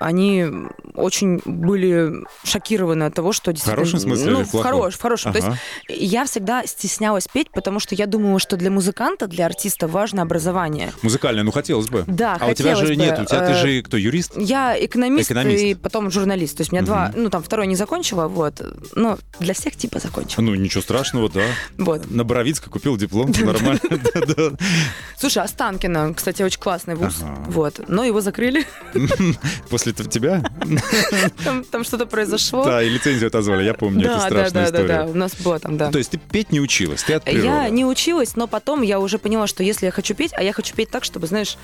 они 0.00 0.46
очень 0.94 1.40
были 1.44 2.12
шокированы 2.44 3.04
от 3.04 3.14
того, 3.14 3.32
что 3.32 3.50
В 3.50 3.54
действительно... 3.54 3.76
хорошем 3.76 4.00
смысле 4.00 4.30
Ну, 4.30 4.36
или 4.38 4.44
в 4.44 4.48
в, 4.48 4.50
плохом? 4.50 4.70
хорош- 4.72 4.94
в 4.94 5.00
хорошем. 5.00 5.32
То 5.32 5.38
Ага. 5.38 5.58
есть 5.88 6.02
я 6.02 6.24
всегда 6.24 6.66
стеснялась 6.66 7.28
петь, 7.32 7.50
потому 7.52 7.78
что 7.80 7.94
я 7.94 8.06
думала, 8.06 8.38
что 8.40 8.56
для 8.56 8.70
музыканта, 8.70 9.26
для 9.28 9.46
артиста 9.46 9.86
важно 9.86 10.22
образование. 10.22 10.92
Музыкальное, 11.02 11.44
ну 11.44 11.52
хотелось 11.52 11.88
бы. 11.88 12.04
Да, 12.06 12.36
А 12.40 12.46
у 12.48 12.54
тебя 12.54 12.74
же 12.74 12.86
бы. 12.88 12.96
нет, 12.96 13.18
у 13.20 13.24
тебя 13.24 13.46
ты 13.46 13.52
Э, 13.52 13.54
же 13.62 13.82
кто, 13.82 13.96
юрист? 13.96 14.32
Я 14.36 14.74
экономист, 14.84 15.30
Экономист. 15.30 15.62
и 15.62 15.74
потом 15.74 16.10
журналист. 16.10 16.56
То 16.56 16.62
есть 16.62 16.72
у 16.72 16.76
меня 16.76 16.84
два, 16.84 17.12
ну 17.14 17.28
там 17.30 17.42
второй 17.42 17.66
не 17.66 17.76
закончила, 17.76 18.26
вот. 18.28 18.60
Но 18.94 19.18
для 19.38 19.54
всех 19.54 19.76
типа 19.76 19.98
закончила. 20.00 20.42
Ну, 20.42 20.54
ничего 20.54 20.82
страшного, 20.82 21.28
да. 21.28 21.42
Вот. 21.78 22.10
На 22.10 22.24
Боровицкой 22.24 22.72
купил 22.72 22.96
диплом, 22.96 23.30
нормально. 23.40 23.80
Слушай, 25.18 25.42
Останкино, 25.44 26.14
кстати, 26.14 26.42
очень 26.42 26.60
классный 26.60 26.94
вуз. 26.94 27.18
Вот. 27.46 27.80
Но 27.88 28.04
его 28.04 28.20
закрыли. 28.20 28.66
После 29.70 29.89
т- 29.92 30.04
тебя? 30.04 30.42
Там, 31.44 31.64
там 31.64 31.84
что-то 31.84 32.06
произошло. 32.06 32.64
Да, 32.64 32.82
и 32.82 32.88
лицензию 32.88 33.28
отозвали, 33.28 33.64
я 33.64 33.74
помню 33.74 34.06
эту 34.06 34.14
да, 34.14 34.18
да, 34.20 34.26
страшную 34.26 34.66
да, 34.66 34.70
да, 34.72 34.78
да. 34.78 34.84
историю. 34.94 35.10
У 35.12 35.16
нас 35.16 35.34
было 35.36 35.58
там, 35.58 35.76
да. 35.76 35.90
То 35.90 35.98
есть 35.98 36.10
ты 36.10 36.18
петь 36.18 36.52
не 36.52 36.60
училась, 36.60 37.02
ты 37.02 37.14
от 37.14 37.24
природы. 37.24 37.46
Я 37.46 37.68
не 37.68 37.84
училась, 37.84 38.36
но 38.36 38.46
потом 38.46 38.82
я 38.82 38.98
уже 39.00 39.18
поняла, 39.18 39.46
что 39.46 39.62
если 39.62 39.86
я 39.86 39.92
хочу 39.92 40.14
петь, 40.14 40.32
а 40.36 40.42
я 40.42 40.52
хочу 40.52 40.74
петь 40.74 40.90
так, 40.90 41.04
чтобы, 41.04 41.26
знаешь, 41.26 41.56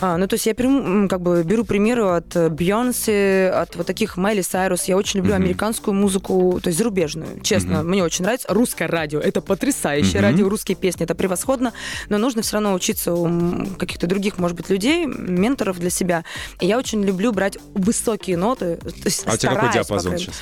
а, 0.00 0.16
ну 0.16 0.26
то 0.26 0.34
есть 0.34 0.46
я 0.46 0.54
приму, 0.54 0.80
м, 0.80 1.08
как 1.08 1.20
бы 1.20 1.42
беру 1.44 1.64
примеры 1.64 2.04
от 2.04 2.52
Бейонсе, 2.52 3.50
от 3.54 3.76
вот 3.76 3.86
таких 3.86 4.16
Майли 4.16 4.42
Сайрус. 4.42 4.84
Я 4.84 4.96
очень 4.96 5.18
люблю 5.20 5.34
Мгм. 5.34 5.42
американскую 5.44 5.94
музыку, 5.94 6.60
то 6.62 6.68
есть 6.68 6.78
зарубежную. 6.78 7.40
Честно, 7.42 7.82
мне 7.82 8.02
очень 8.02 8.24
нравится 8.24 8.48
русское 8.52 8.86
радио. 8.86 9.20
Это 9.20 9.40
потрясающее 9.40 10.20
Мгм. 10.20 10.30
радио, 10.30 10.48
русские 10.48 10.76
песни, 10.76 11.04
это 11.04 11.14
превосходно. 11.14 11.72
Но 12.08 12.18
нужно 12.18 12.42
все 12.42 12.54
равно 12.54 12.72
учиться 12.74 13.12
у 13.14 13.66
каких-то 13.78 14.06
других, 14.06 14.38
может 14.38 14.56
быть, 14.56 14.68
людей, 14.70 15.06
менторов 15.06 15.78
для 15.78 15.90
себя. 15.90 16.24
И 16.60 16.66
я 16.66 16.78
очень 16.78 17.02
люблю 17.04 17.32
брать 17.32 17.58
высокие 17.74 18.36
ноты. 18.36 18.76
То 18.76 18.90
есть 19.04 19.24
А 19.26 19.34
у 19.34 19.36
тебя 19.36 19.54
какой 19.54 19.72
диапазон 19.72 20.18
сейчас? 20.18 20.34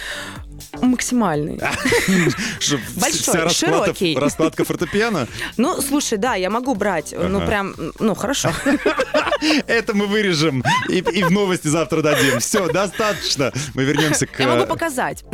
Максимальный. 0.81 1.59
Большой, 2.97 3.51
широкий. 3.51 4.17
Раскладка 4.17 4.65
фортепиано? 4.65 5.27
Ну, 5.57 5.81
слушай, 5.83 6.17
да, 6.17 6.35
я 6.35 6.49
могу 6.49 6.75
брать. 6.75 7.15
Ну, 7.17 7.45
прям, 7.45 7.75
ну, 7.99 8.15
хорошо. 8.15 8.51
Это 9.67 9.95
мы 9.95 10.07
вырежем 10.07 10.63
и, 10.89 10.99
и 10.99 11.23
в 11.23 11.31
новости 11.31 11.69
завтра 11.69 12.03
дадим. 12.03 12.41
Все, 12.41 12.69
достаточно. 12.73 13.53
Мы 13.75 13.85
вернемся 13.85 14.27
к... 14.27 14.39
Я 14.39 14.49
могу 14.49 14.63
э, 14.63 14.67
показать. 14.67 15.25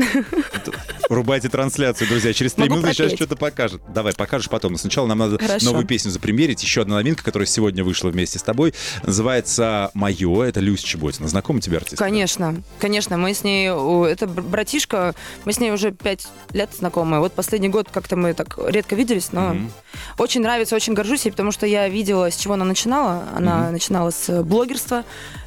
Рубайте 1.08 1.48
трансляцию, 1.48 2.08
друзья. 2.08 2.32
Через 2.32 2.54
три 2.54 2.68
минуты 2.68 2.92
сейчас 2.92 3.12
что-то 3.12 3.36
покажет. 3.36 3.80
Давай, 3.92 4.14
покажешь 4.14 4.48
потом. 4.48 4.72
Но 4.72 4.78
сначала 4.78 5.06
нам 5.06 5.18
надо 5.18 5.38
Хорошо. 5.38 5.66
новую 5.66 5.86
песню 5.86 6.10
запремьерить. 6.10 6.62
Еще 6.62 6.82
одна 6.82 6.96
новинка, 6.96 7.22
которая 7.24 7.46
сегодня 7.46 7.84
вышла 7.84 8.10
вместе 8.10 8.38
с 8.38 8.42
тобой. 8.42 8.74
Называется 9.02 9.90
«Мое». 9.94 10.42
Это 10.44 10.60
Люся 10.60 10.86
Чеботина. 10.86 11.28
Знакома 11.28 11.60
тебе 11.60 11.78
артист? 11.78 11.98
Конечно, 11.98 12.62
конечно, 12.80 13.16
мы 13.16 13.34
с 13.34 13.44
ней, 13.44 13.68
это 13.68 14.26
бр- 14.26 14.42
братишка, 14.42 15.14
мы 15.44 15.52
с 15.52 15.60
ней 15.60 15.70
уже 15.72 15.90
пять 15.92 16.26
лет 16.52 16.70
знакомы. 16.74 17.20
Вот 17.20 17.32
последний 17.32 17.68
год 17.68 17.88
как-то 17.92 18.16
мы 18.16 18.34
так 18.34 18.58
редко 18.58 18.94
виделись, 18.94 19.32
но 19.32 19.54
Мгм. 19.54 19.72
очень 20.18 20.40
нравится, 20.42 20.76
очень 20.76 20.94
горжусь 20.94 21.24
ей, 21.24 21.30
потому 21.30 21.52
что 21.52 21.66
я 21.66 21.88
видела, 21.88 22.30
с 22.30 22.36
чего 22.36 22.54
она 22.54 22.64
начинала. 22.64 23.24
Она 23.36 23.56
Мгм. 23.64 23.72
начинала 23.72 24.10
с 24.10 24.42
блогерства, 24.42 25.04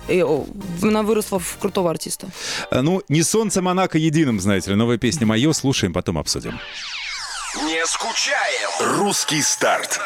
и 0.07 0.25
она 0.83 1.03
выросла 1.03 1.39
в 1.39 1.57
крутого 1.57 1.89
артиста. 1.89 2.27
А, 2.71 2.81
Ну, 2.81 3.01
не 3.09 3.23
солнце 3.23 3.61
Монако 3.61 3.97
единым, 3.97 4.39
знаете 4.39 4.71
ли. 4.71 4.75
Новая 4.75 4.97
песня 4.97 5.27
«Мое». 5.27 5.53
Слушаем, 5.53 5.93
потом 5.93 6.17
обсудим. 6.17 6.59
Не 7.63 7.85
скучаем. 7.85 8.97
Русский 8.99 9.41
старт. 9.41 9.99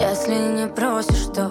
Если 0.00 0.34
не 0.34 0.66
просишь, 0.66 1.26
то 1.34 1.50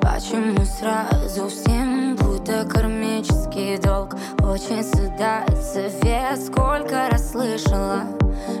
почему 0.00 0.64
сразу 0.64 1.48
всем? 1.50 2.16
Будто 2.16 2.64
кармический 2.64 3.76
долг 3.76 4.14
Очень 4.42 4.82
съедает 4.82 5.62
совет, 5.62 6.42
сколько 6.42 7.10
раз 7.10 7.32
слышала 7.32 8.04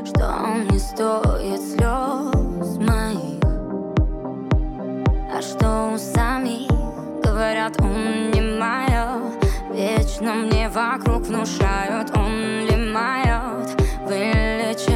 Что 0.04 0.26
он 0.26 0.68
не 0.68 0.78
стоит 0.78 1.58
слез 1.58 2.76
моих. 2.76 3.42
А 5.32 5.40
что 5.40 5.94
у 5.94 5.98
самих 5.98 6.68
говорят, 7.24 7.80
он 7.80 8.30
не 8.30 8.42
мое 8.42 9.22
Вечно 9.72 10.34
мне 10.34 10.68
вокруг 10.68 11.22
внушают, 11.22 12.14
он 12.14 12.66
ли 12.66 12.92
майот 12.92 13.70
Вылечит 14.06 14.93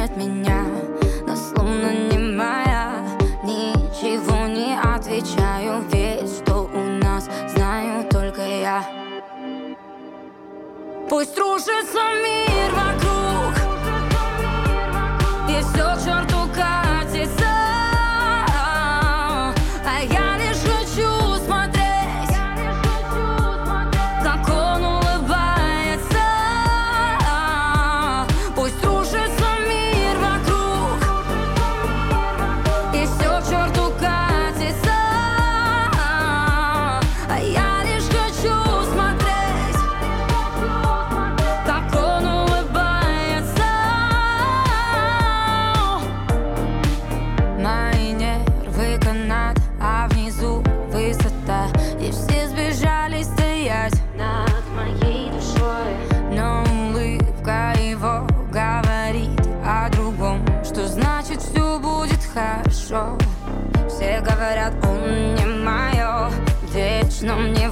tvoja 8.69 8.83
Pojstružen 11.09 11.83
sam 11.91 12.13
mirva 12.23 12.99
krug 12.99 13.53
Jer 15.49 15.63
se 15.63 15.83
očar 15.83 16.28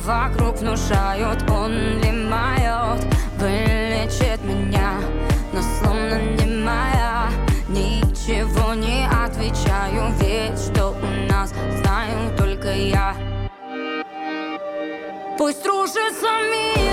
вокруг 0.07 0.57
внушают 0.57 1.43
Он 1.51 1.73
ли 1.99 2.11
майот 2.11 3.05
Вылечит 3.37 4.41
меня 4.43 4.93
Но 5.53 5.61
словно 5.61 6.19
не 6.39 6.63
моя. 6.63 7.29
Ничего 7.67 8.73
не 8.73 9.05
отвечаю 9.05 10.13
Ведь 10.19 10.57
что 10.59 10.91
у 10.91 11.31
нас 11.31 11.53
знаю 11.81 12.35
только 12.37 12.71
я. 12.73 13.13
Пусть 15.37 15.65
рушится 15.67 16.27
мир 16.51 16.86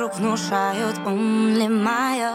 вокруг 0.00 0.14
внушают, 0.16 0.96
он 1.04 1.54
лимает 1.54 2.34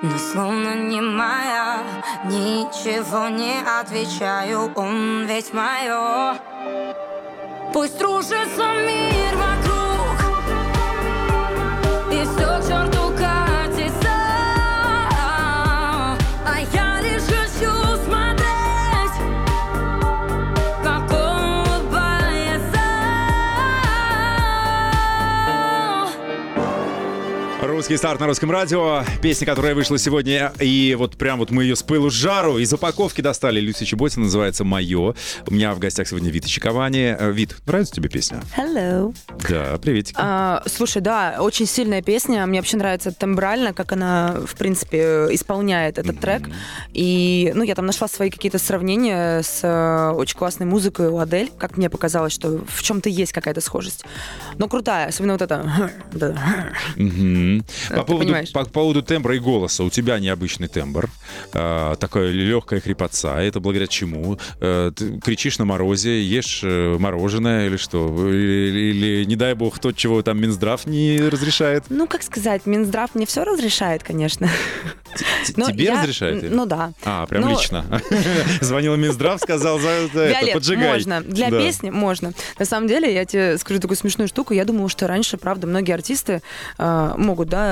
Но 0.00 0.18
словно 0.18 0.74
не 0.74 1.02
моя 1.02 1.82
Ничего 2.24 3.28
не 3.28 3.60
отвечаю, 3.60 4.72
он 4.74 5.26
ведь 5.26 5.52
мое 5.52 6.38
Пусть 7.74 8.00
рушится 8.00 8.72
мир 8.86 9.25
Русский 27.86 27.98
старт 27.98 28.18
на 28.18 28.26
русском 28.26 28.50
радио. 28.50 29.04
Песня, 29.22 29.46
которая 29.46 29.72
вышла 29.76 29.96
сегодня, 29.96 30.52
и 30.58 30.96
вот 30.98 31.16
прям 31.16 31.38
вот 31.38 31.52
мы 31.52 31.62
ее 31.62 31.76
с 31.76 31.84
пылу 31.84 32.10
с 32.10 32.14
жару 32.14 32.58
из 32.58 32.72
упаковки 32.72 33.20
достали. 33.20 33.60
Люся 33.60 33.86
Чеботина 33.86 34.24
называется 34.24 34.64
«Мое». 34.64 35.14
У 35.46 35.54
меня 35.54 35.72
в 35.72 35.78
гостях 35.78 36.08
сегодня 36.08 36.32
Вита 36.32 36.48
Чиковани. 36.48 37.14
Э, 37.16 37.30
Вит, 37.30 37.54
нравится 37.64 37.94
тебе 37.94 38.08
песня? 38.08 38.42
Hello. 38.56 39.14
Да, 39.48 39.78
приветик. 39.78 40.16
А, 40.18 40.64
слушай, 40.66 41.00
да, 41.00 41.36
очень 41.38 41.66
сильная 41.66 42.02
песня. 42.02 42.44
Мне 42.46 42.58
вообще 42.58 42.76
нравится 42.76 43.12
тембрально, 43.12 43.72
как 43.72 43.92
она, 43.92 44.34
в 44.44 44.56
принципе, 44.56 45.28
исполняет 45.30 45.98
этот 45.98 46.18
трек. 46.18 46.48
И, 46.92 47.52
ну, 47.54 47.62
я 47.62 47.76
там 47.76 47.86
нашла 47.86 48.08
свои 48.08 48.30
какие-то 48.30 48.58
сравнения 48.58 49.42
с 49.42 49.60
э, 49.62 50.10
очень 50.10 50.36
классной 50.36 50.66
музыкой 50.66 51.06
у 51.06 51.18
Адель. 51.18 51.52
Как 51.56 51.76
мне 51.76 51.88
показалось, 51.88 52.32
что 52.32 52.64
в 52.66 52.82
чем-то 52.82 53.08
есть 53.08 53.30
какая-то 53.30 53.60
схожесть. 53.60 54.04
Но 54.58 54.66
крутая, 54.66 55.06
особенно 55.06 55.34
вот 55.34 55.42
это. 55.42 55.92
Мгм. 56.96 57.64
По, 57.88 57.94
ты 57.96 58.02
поводу, 58.02 58.18
понимаешь. 58.26 58.52
по, 58.52 58.64
поводу 58.64 59.02
тембра 59.02 59.36
и 59.36 59.38
голоса. 59.38 59.84
У 59.84 59.90
тебя 59.90 60.18
необычный 60.18 60.68
тембр. 60.68 61.08
а, 61.52 61.94
такая 61.96 62.30
легкая 62.30 62.80
хрипотца. 62.80 63.36
Это 63.38 63.60
благодаря 63.60 63.86
чему? 63.86 64.38
Э, 64.60 64.90
ты 64.94 65.18
кричишь 65.20 65.58
на 65.58 65.64
морозе, 65.64 66.22
ешь 66.22 66.60
э, 66.62 66.96
мороженое 66.98 67.66
или 67.66 67.76
что? 67.76 68.08
Или, 68.28 68.90
или, 68.90 69.24
не 69.24 69.36
дай 69.36 69.54
бог, 69.54 69.78
тот, 69.78 69.96
чего 69.96 70.22
там 70.22 70.40
Минздрав 70.40 70.86
не 70.86 71.20
разрешает? 71.20 71.84
Ну, 71.88 72.06
как 72.06 72.22
сказать, 72.22 72.66
Минздрав 72.66 73.14
мне 73.14 73.26
все 73.26 73.44
разрешает, 73.44 74.02
конечно. 74.02 74.48
Но 75.56 75.70
Тебе 75.70 75.84
я- 75.84 76.00
разрешает? 76.00 76.50
Ну 76.50 76.66
да. 76.66 76.92
А, 77.04 77.26
прям 77.26 77.48
лично. 77.48 77.84
Звонил 78.60 78.96
Минздрав, 78.96 79.40
сказал, 79.40 79.78
за 79.78 79.88
это, 79.88 80.52
поджигай. 80.52 80.88
можно. 80.92 81.20
Для 81.22 81.50
Да. 81.50 81.58
песни 81.58 81.90
можно. 81.90 82.32
На 82.58 82.64
самом 82.66 82.86
деле, 82.88 83.12
я 83.12 83.24
тебе 83.24 83.56
скажу 83.58 83.80
такую 83.80 83.96
смешную 83.96 84.28
штуку. 84.28 84.52
Я 84.52 84.64
думала, 84.64 84.88
что 84.88 85.06
раньше, 85.06 85.36
правда, 85.38 85.66
многие 85.66 85.92
артисты 85.92 86.42
э, 86.78 87.14
могут, 87.16 87.48
да, 87.48 87.65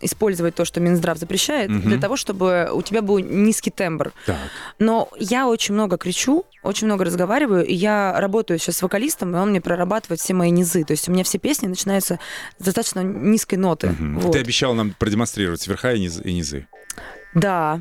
использовать 0.00 0.54
то, 0.54 0.64
что 0.64 0.80
Минздрав 0.80 1.18
запрещает, 1.18 1.70
Мгм. 1.70 1.80
для 1.88 1.98
того, 1.98 2.16
чтобы 2.16 2.68
у 2.72 2.82
тебя 2.82 3.02
был 3.02 3.18
низкий 3.18 3.70
тембр. 3.70 4.12
Так. 4.26 4.36
Но 4.78 5.08
я 5.18 5.46
очень 5.48 5.74
много 5.74 5.96
кричу, 5.96 6.44
очень 6.62 6.86
много 6.86 7.04
разговариваю, 7.04 7.64
и 7.64 7.74
я 7.74 8.18
работаю 8.20 8.58
сейчас 8.58 8.76
с 8.78 8.82
вокалистом, 8.82 9.34
и 9.34 9.38
он 9.38 9.50
мне 9.50 9.60
прорабатывает 9.60 10.20
все 10.20 10.34
мои 10.34 10.50
низы. 10.50 10.84
То 10.84 10.92
есть 10.92 11.08
у 11.08 11.12
меня 11.12 11.24
все 11.24 11.38
песни 11.38 11.66
начинаются 11.66 12.18
с 12.58 12.64
достаточно 12.64 13.00
низкой 13.00 13.56
ноты. 13.56 13.88
Мгм. 13.90 14.18
Вот. 14.20 14.32
Ты 14.32 14.40
обещал 14.40 14.74
нам 14.74 14.94
продемонстрировать 14.98 15.66
верха 15.66 15.92
и 15.92 16.32
низы. 16.32 16.66
Да. 17.34 17.80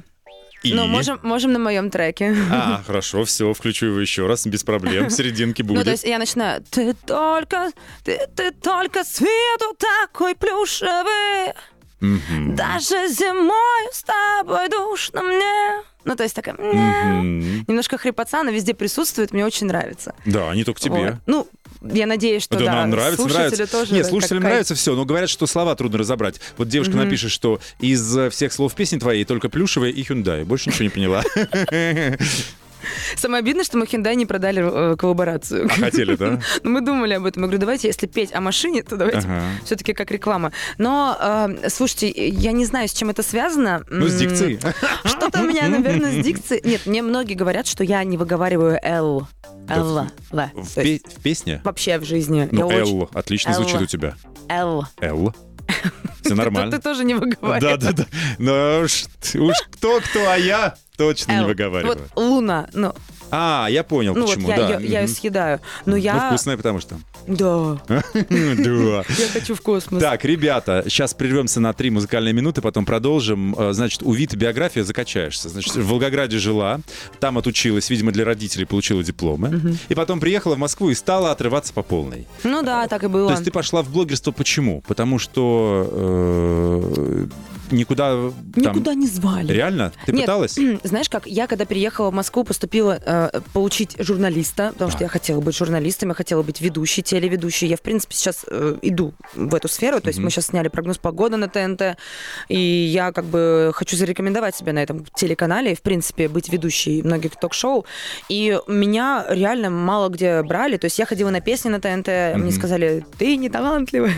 И? 0.64 0.74
Но 0.74 0.88
можем, 0.88 1.20
можем 1.24 1.54
на 1.54 1.60
моем 1.60 1.90
треке. 1.90 2.36
А, 2.52 2.82
хорошо, 2.86 3.24
все, 3.24 3.54
включу 3.54 3.86
его 3.88 4.00
еще 4.00 4.28
раз, 4.28 4.46
без 4.46 4.64
проблем. 4.64 5.08
В 5.08 5.12
серединке 5.12 5.64
Ну, 5.64 5.70
то 5.70 5.76
будет. 5.76 5.88
есть 5.88 6.04
я 6.04 6.20
начинаю, 6.20 6.62
ты 6.70 6.94
только, 6.94 7.72
ты, 8.04 8.20
ты 8.36 8.52
только 8.52 9.04
свету 9.04 9.76
такой 9.78 10.36
плюшевый, 10.36 11.54
Мгм. 12.02 12.56
даже 12.56 13.08
зимой 13.10 13.90
с 13.94 14.04
тобой 14.04 14.70
душно 14.70 15.22
мне. 15.24 15.84
Ну, 16.06 16.16
то 16.16 16.24
есть 16.24 16.34
такая. 16.36 16.56
Мгм. 16.56 17.66
немножко 17.68 17.98
хрипотца, 17.98 18.40
она 18.42 18.52
везде 18.52 18.74
присутствует, 18.74 19.32
мне 19.34 19.46
очень 19.46 19.68
нравится. 19.68 20.16
Да, 20.26 20.54
не 20.56 20.64
только 20.64 20.80
тебе. 20.80 20.94
Вот. 20.96 21.16
Ну, 21.26 21.48
я 21.82 22.06
надеюсь, 22.08 22.44
что 22.44 22.58
Да, 22.58 22.66
да, 22.66 22.72
нам 22.74 22.90
нравится, 22.92 23.16
слушатели 23.22 23.40
нравится. 23.56 23.68
тоже. 23.68 23.94
Нет, 23.94 24.06
слушателям 24.06 24.44
нравится 24.44 24.76
все, 24.76 24.96
но 24.96 25.06
говорят, 25.06 25.30
что 25.30 25.48
слова 25.48 25.76
трудно 25.76 25.98
разобрать. 26.00 26.40
Вот 26.58 26.68
девушка 26.68 26.96
Мгм. 26.96 27.06
напишет, 27.06 27.32
что 27.32 27.60
из 27.80 28.18
э, 28.18 28.30
всех 28.30 28.52
слов 28.54 28.74
песни 28.76 28.98
твоей 29.00 29.24
только 29.26 29.50
плюшевая 29.50 29.90
и 29.92 30.04
Hyundai. 30.04 30.44
Больше 30.46 30.70
ничего 30.70 30.84
не 30.84 30.90
поняла. 30.90 31.24
Самое 33.16 33.40
обидное, 33.40 33.64
что 33.64 33.78
мы 33.78 33.86
Hyundai 33.86 34.16
не 34.16 34.26
продали 34.26 34.62
э, 34.94 34.96
коллаборацию. 34.96 35.66
А 35.66 35.70
хотели, 35.70 36.16
да? 36.16 36.40
Ну, 36.64 36.72
мы 36.72 36.82
думали 36.82 37.14
об 37.14 37.26
этом. 37.26 37.44
Я 37.44 37.48
говорю, 37.48 37.60
давайте, 37.60 37.88
если 37.88 38.08
петь 38.08 38.34
о 38.34 38.42
машине, 38.42 38.84
то 38.84 38.96
давайте 38.98 39.20
Ага. 39.20 39.42
все-таки 39.66 39.94
как 39.94 40.12
реклама. 40.12 40.52
Но, 40.78 41.18
э, 41.20 41.70
слушайте, 41.70 42.10
я 42.10 42.52
не 42.52 42.66
знаю, 42.66 42.88
с 42.88 42.94
чем 42.94 43.10
это 43.10 43.24
связано. 43.24 43.84
Ну, 43.90 44.08
с 44.08 44.16
дикцией. 44.16 44.60
Что-то 45.06 45.42
у 45.42 45.44
меня, 45.46 45.68
наверное, 45.70 46.22
с 46.22 46.24
дикцией. 46.24 46.62
Нет, 46.64 46.86
мне 46.86 47.02
многие 47.02 47.34
говорят, 47.36 47.68
что 47.68 47.84
я 47.84 48.04
не 48.04 48.18
выговариваю 48.18 48.80
Л. 48.84 49.28
Л. 49.70 50.08
В 50.32 50.76
пе- 50.76 51.00
в 51.06 51.22
песне? 51.22 51.62
Вообще 51.64 51.98
в 52.00 52.04
жизни. 52.06 52.48
Ну. 52.52 52.70
Л. 52.72 53.10
Отлично 53.14 53.54
звучит 53.54 53.82
у 53.82 53.86
тебя. 53.86 54.16
Л. 54.50 54.86
Л. 55.02 55.34
Все 56.22 56.30
Ты 56.30 56.36
нормально. 56.36 56.80
тоже 56.80 57.04
не 57.06 57.14
Да, 57.14 57.20
выговариваешь. 57.20 57.80
да, 57.80 57.92
да. 57.92 58.06
Но 58.40 58.82
уж 58.84 59.06
уж 59.36 59.56
кто-кто, 59.72 60.30
а 60.32 60.36
я 60.38 60.76
точно 61.00 61.40
не 61.40 61.46
выговариваю. 61.46 61.98
Вот 62.14 62.24
луна. 62.24 62.68
Ну, 62.74 62.94
А, 63.32 63.68
я 63.70 63.84
понял, 63.84 64.14
ну 64.16 64.22
вот 64.26 64.36
почему, 64.36 64.50
я, 64.50 64.58
да. 64.58 64.80
ее, 64.80 64.90
я 64.90 65.02
ее 65.02 65.08
съедаю. 65.08 65.60
Но 65.86 65.92
Ну, 65.92 65.98
я... 65.98 66.28
вкусная, 66.28 66.58
потому 66.58 66.80
что. 66.80 66.96
Да. 67.28 67.78
Да. 67.88 69.04
Я 69.08 69.28
хочу 69.32 69.56
в 69.56 69.62
космос. 69.62 70.02
Так, 70.02 70.26
ребята, 70.26 70.84
сейчас 70.88 71.14
прервемся 71.14 71.60
на 71.60 71.72
три 71.74 71.90
музыкальные 71.90 72.34
минуты, 72.34 72.62
потом 72.62 72.86
продолжим. 72.86 73.56
Э, 73.58 73.72
Значит, 73.72 74.02
у 74.04 74.12
Виты 74.12 74.36
биография 74.36 74.84
закачаешься. 74.84 75.48
Значит, 75.50 75.76
в 75.76 75.88
Волгограде 75.88 76.38
жила, 76.38 76.80
там 77.20 77.38
отучилась, 77.38 77.90
видимо, 77.90 78.12
для 78.12 78.26
родителей 78.26 78.66
получила 78.66 79.04
дипломы. 79.04 79.78
И 79.90 79.96
потом 79.96 80.20
приехала 80.20 80.56
в 80.56 80.58
Москву 80.58 80.90
и 80.90 80.96
стала 80.96 81.32
отрываться 81.32 81.72
по 81.74 81.84
полной. 81.84 82.28
Ну 82.44 82.62
да, 82.64 82.88
так 82.88 83.04
и 83.04 83.08
было. 83.08 83.28
То 83.28 83.34
есть 83.34 83.46
ты 83.46 83.52
пошла 83.52 83.84
в 83.84 83.90
блогерство 83.92 84.32
почему? 84.32 84.82
Потому 84.88 85.20
что 85.20 85.88
э, 85.92 87.26
никуда 87.72 88.10
там... 88.12 88.34
Никуда 88.56 88.94
не 88.94 89.08
звали. 89.08 89.52
Реально? 89.52 89.92
Ты 90.06 90.12
Нет, 90.12 90.22
пыталась? 90.26 90.58
Знаешь 90.84 91.10
как, 91.10 91.26
я 91.28 91.48
когда 91.48 91.66
переехала 91.66 92.10
в 92.12 92.14
Москву, 92.14 92.44
поступила 92.44 93.00
э, 93.06 93.42
получить 93.54 93.96
журналиста, 94.00 94.70
потому 94.74 94.90
что 94.92 95.00
Так. 95.00 95.06
я 95.08 95.10
хотела 95.10 95.42
быть 95.42 95.56
журналистом, 95.56 96.10
я 96.10 96.16
хотела 96.16 96.44
быть 96.44 96.62
ведущей, 96.62 97.02
телеведущей. 97.02 97.68
Я, 97.68 97.78
в 97.78 97.82
принципе, 97.82 98.16
сейчас 98.16 98.46
э, 98.48 98.78
иду 98.82 99.14
в 99.36 99.54
эту 99.56 99.68
сферу, 99.68 100.00
то 100.02 100.08
есть 100.08 100.20
Мгм. 100.20 100.26
мы 100.26 100.32
сейчас 100.32 100.48
сняли 100.48 100.68
прогноз 100.68 100.98
погоды 100.98 101.38
на 101.38 101.48
ТНТ, 101.48 101.98
и 102.48 102.58
я 102.60 103.12
как 103.12 103.26
бы 103.26 103.72
хочу 103.74 103.96
зарекомендовать 103.98 104.56
себя 104.56 104.74
на 104.74 104.80
этом 104.84 105.06
телеканале, 105.16 105.72
и, 105.72 105.76
в 105.76 105.82
принципе, 105.82 106.28
быть 106.28 106.50
ведущей 106.50 107.02
многих 107.04 107.36
ток-шоу. 107.40 107.86
И 108.30 108.60
меня 108.68 109.26
реально 109.30 109.70
мало 109.70 110.10
где 110.10 110.42
брали, 110.44 110.78
то 110.78 110.86
есть 110.86 111.00
я 111.00 111.06
ходила 111.06 111.30
на 111.30 111.42
песни 111.42 111.70
на 111.70 111.80
ТНТ, 111.80 112.08
Мгм. 112.36 112.42
мне 112.44 112.52
сказали, 112.52 113.06
ты 113.18 113.36
не 113.38 113.50
талантливая. 113.50 114.14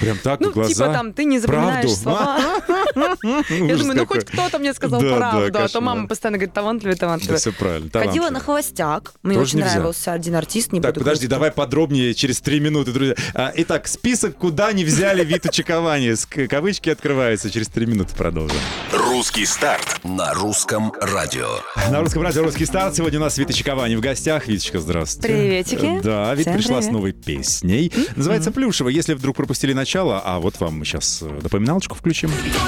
Прям 0.00 0.18
так, 0.22 0.40
Ну, 0.40 0.52
глаза? 0.52 0.72
типа 0.72 0.92
там, 0.92 1.12
ты 1.12 1.24
не 1.24 1.38
запоминаешь 1.38 1.84
Правду? 1.84 2.00
слова. 2.02 2.38
Я 2.94 3.76
думаю, 3.76 3.96
ну 3.96 4.06
хоть 4.06 4.24
кто-то 4.24 4.58
мне 4.58 4.72
сказал 4.74 5.00
правду, 5.00 5.58
а 5.58 5.68
то 5.68 5.80
мама 5.80 6.08
постоянно 6.08 6.38
говорит, 6.38 6.54
талантливый, 6.54 6.94
Да 6.94 7.00
талантливый. 7.00 7.38
все 7.38 7.52
правильно. 7.52 7.90
Ходила 7.92 8.30
на 8.30 8.40
холостяк. 8.40 9.12
Мне 9.22 9.38
очень 9.38 9.60
нравился 9.60 10.12
один 10.12 10.34
артист, 10.36 10.72
не 10.72 10.80
Так, 10.80 10.94
подожди, 10.94 11.26
давай 11.26 11.50
подробнее 11.50 12.14
через 12.14 12.40
три 12.40 12.60
минуты, 12.60 12.92
друзья. 12.92 13.14
А, 13.34 13.52
Итак, 13.56 13.86
список, 13.88 14.36
куда 14.36 14.72
не 14.72 14.84
взяли 14.84 15.24
Виту 15.24 15.50
Чековани. 15.50 16.14
Кавычки 16.48 16.90
открываются. 16.90 17.50
Через 17.50 17.68
три 17.68 17.86
минуты 17.86 18.14
продолжим. 18.16 18.56
Русский 18.92 19.46
старт. 19.46 20.00
На 20.04 20.34
русском 20.34 20.92
радио. 21.00 21.48
На 21.90 22.00
русском 22.00 22.22
радио 22.22 22.42
«Русский 22.44 22.66
старт». 22.66 22.96
Сегодня 22.96 23.18
у 23.18 23.22
нас 23.22 23.38
Вита 23.38 23.52
Чековани 23.52 23.96
в 23.96 24.00
гостях. 24.00 24.46
Виточка, 24.48 24.80
здравствуйте. 24.80 25.28
Приветики. 25.28 26.00
Да, 26.02 26.34
Вита 26.34 26.50
Всем 26.50 26.54
пришла 26.54 26.82
с 26.82 26.88
новой 26.88 27.12
песней. 27.12 27.92
Называется 28.16 28.50
«Плюшево». 28.50 28.88
Если 28.88 29.14
вдруг 29.14 29.36
пропустили 29.36 29.72
начало, 29.72 30.20
а 30.24 30.38
вот 30.38 30.60
вам 30.60 30.78
мы 30.78 30.84
сейчас 30.84 31.20
э, 31.22 31.26
напоминалочку 31.42 31.94
включим. 31.94 32.30
Свету 32.30 32.58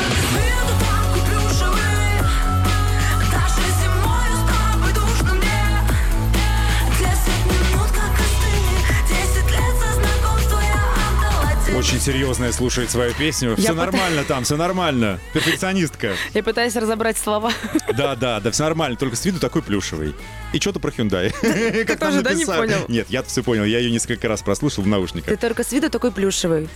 как 11.66 11.76
Очень 11.76 12.00
серьезная 12.00 12.52
слушает 12.52 12.90
свою 12.90 13.12
песню. 13.12 13.54
Все 13.54 13.72
пыта- 13.72 13.74
нормально 13.74 14.24
там, 14.24 14.44
все 14.44 14.56
нормально. 14.56 15.20
Перфекционистка. 15.34 16.14
Я 16.32 16.42
пытаюсь 16.42 16.74
разобрать 16.74 17.18
слова. 17.18 17.52
Да, 17.94 18.16
да, 18.16 18.40
да, 18.40 18.50
все 18.50 18.62
нормально, 18.62 18.96
только 18.96 19.14
с 19.14 19.24
виду 19.26 19.38
такой 19.38 19.62
плюшевый. 19.62 20.14
И 20.54 20.58
что-то 20.58 20.80
про 20.80 20.90
Hyundai. 20.90 21.34
Как 21.84 21.98
там 21.98 22.12
тоже, 22.12 22.22
да, 22.22 22.32
не 22.34 22.46
понял? 22.46 22.86
Нет, 22.88 23.08
я 23.10 23.22
все 23.22 23.42
понял, 23.42 23.64
я 23.64 23.78
ее 23.78 23.90
несколько 23.90 24.26
раз 24.26 24.42
прослушал 24.42 24.84
в 24.84 24.86
наушниках. 24.86 25.28
Ты 25.28 25.36
только 25.36 25.64
с 25.64 25.72
виду 25.72 25.90
такой 25.90 26.12
плюшевый. 26.12 26.68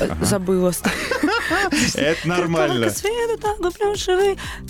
Э, 0.00 0.08
Забыла. 0.22 0.72
Это 1.94 2.28
нормально. 2.28 2.90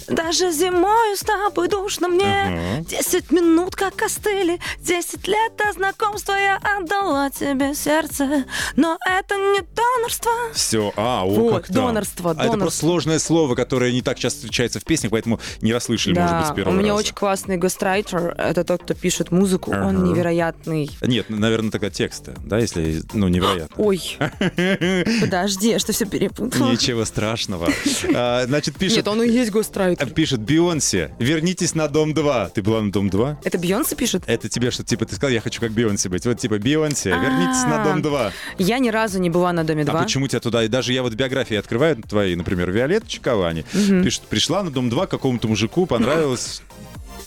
Даже 0.08 0.52
зимой 0.52 1.16
с 1.16 1.20
тобой 1.20 1.68
душно 1.68 2.08
мне. 2.08 2.84
Десять 2.88 3.30
минут 3.30 3.74
как 3.76 4.00
остыли, 4.02 4.58
десять 4.80 5.26
лет 5.26 5.52
до 5.56 5.72
знакомства 5.72 6.32
я 6.34 6.56
отдала 6.56 7.30
тебе 7.30 7.74
сердце, 7.74 8.44
но 8.76 8.96
это 9.06 9.34
не 9.34 9.60
донорство. 9.74 10.30
Все, 10.54 10.92
а, 10.96 11.24
о, 11.26 11.50
как 11.54 11.66
там. 11.66 11.76
донорство, 11.76 12.30
А 12.30 12.32
это 12.34 12.42
донорство. 12.42 12.60
просто 12.60 12.80
сложное 12.80 13.18
слово, 13.18 13.54
которое 13.54 13.92
не 13.92 14.02
так 14.02 14.18
часто 14.18 14.38
встречается 14.40 14.80
в 14.80 14.84
песнях, 14.84 15.10
поэтому 15.12 15.40
не 15.60 15.72
расслышали, 15.72 16.14
может 16.18 16.36
быть, 16.36 16.44
с 16.44 16.48
Да, 16.48 16.52
у 16.52 16.56
первого 16.56 16.74
меня 16.74 16.94
очень 16.94 17.14
классный 17.14 17.56
гастрайтер, 17.56 18.34
это 18.38 18.64
тот, 18.64 18.82
кто 18.84 18.94
пишет 18.94 19.30
музыку, 19.30 19.72
он 19.72 19.78
Ага. 19.96 20.06
невероятный. 20.06 20.90
Нет, 21.02 21.26
наверное, 21.28 21.70
тогда 21.70 21.90
тексты, 21.90 22.34
да, 22.44 22.58
если, 22.58 23.02
ну, 23.12 23.28
невероятно. 23.28 23.74
Ой, 23.84 24.16
подожди, 25.20 25.78
что 25.78 25.92
все 25.92 26.06
перепутала? 26.06 26.70
Ничего 26.70 27.04
страшного. 27.04 27.68
А, 28.14 28.44
Значит, 28.46 28.76
пишет... 28.76 28.96
Нет, 28.98 29.08
он 29.08 29.22
и 29.22 29.28
есть 29.28 29.50
гастрайтер. 29.50 30.10
Пишет 30.10 30.40
Бейонсе, 30.40 31.14
вернитесь 31.18 31.74
на 31.74 31.88
Дом 31.88 32.14
2. 32.14 32.50
Ты 32.50 32.62
была 32.62 32.80
на 32.80 32.90
Дом 32.90 33.10
2? 33.10 33.40
Это 33.44 33.58
Бейонсе 33.58 33.96
пишет? 33.96 34.22
Это 34.26 34.48
тебе 34.48 34.70
что, 34.70 34.82
типа, 34.84 35.04
ты 35.04 35.16
сказал, 35.16 35.32
я 35.32 35.40
хочу 35.40 35.60
как 35.60 35.72
Бейонсе 35.72 36.08
быть. 36.08 36.24
Вот, 36.24 36.38
типа, 36.38 36.58
Бейонсе, 36.58 37.10
вернитесь 37.10 37.64
на 37.64 37.84
Дом 37.84 38.02
2. 38.02 38.32
Я 38.58 38.78
ни 38.78 38.88
разу 38.88 39.18
не 39.18 39.30
была 39.30 39.52
на 39.52 39.64
Доме 39.64 39.84
2. 39.84 39.98
А 39.98 40.02
почему 40.02 40.26
тебя 40.28 40.40
туда? 40.40 40.64
И 40.64 40.68
даже 40.68 40.92
я 40.92 41.02
вот 41.02 41.12
биографии 41.14 41.56
открываю 41.56 41.96
твои, 41.96 42.34
например, 42.34 42.70
Виолетта 42.70 43.08
Чиковани. 43.08 43.64
Пишет, 44.02 44.22
пришла 44.22 44.62
на 44.62 44.70
Дом 44.70 44.88
2 44.90 45.06
к 45.06 45.10
какому-то 45.10 45.48
мужику, 45.48 45.86
понравилось. 45.86 46.62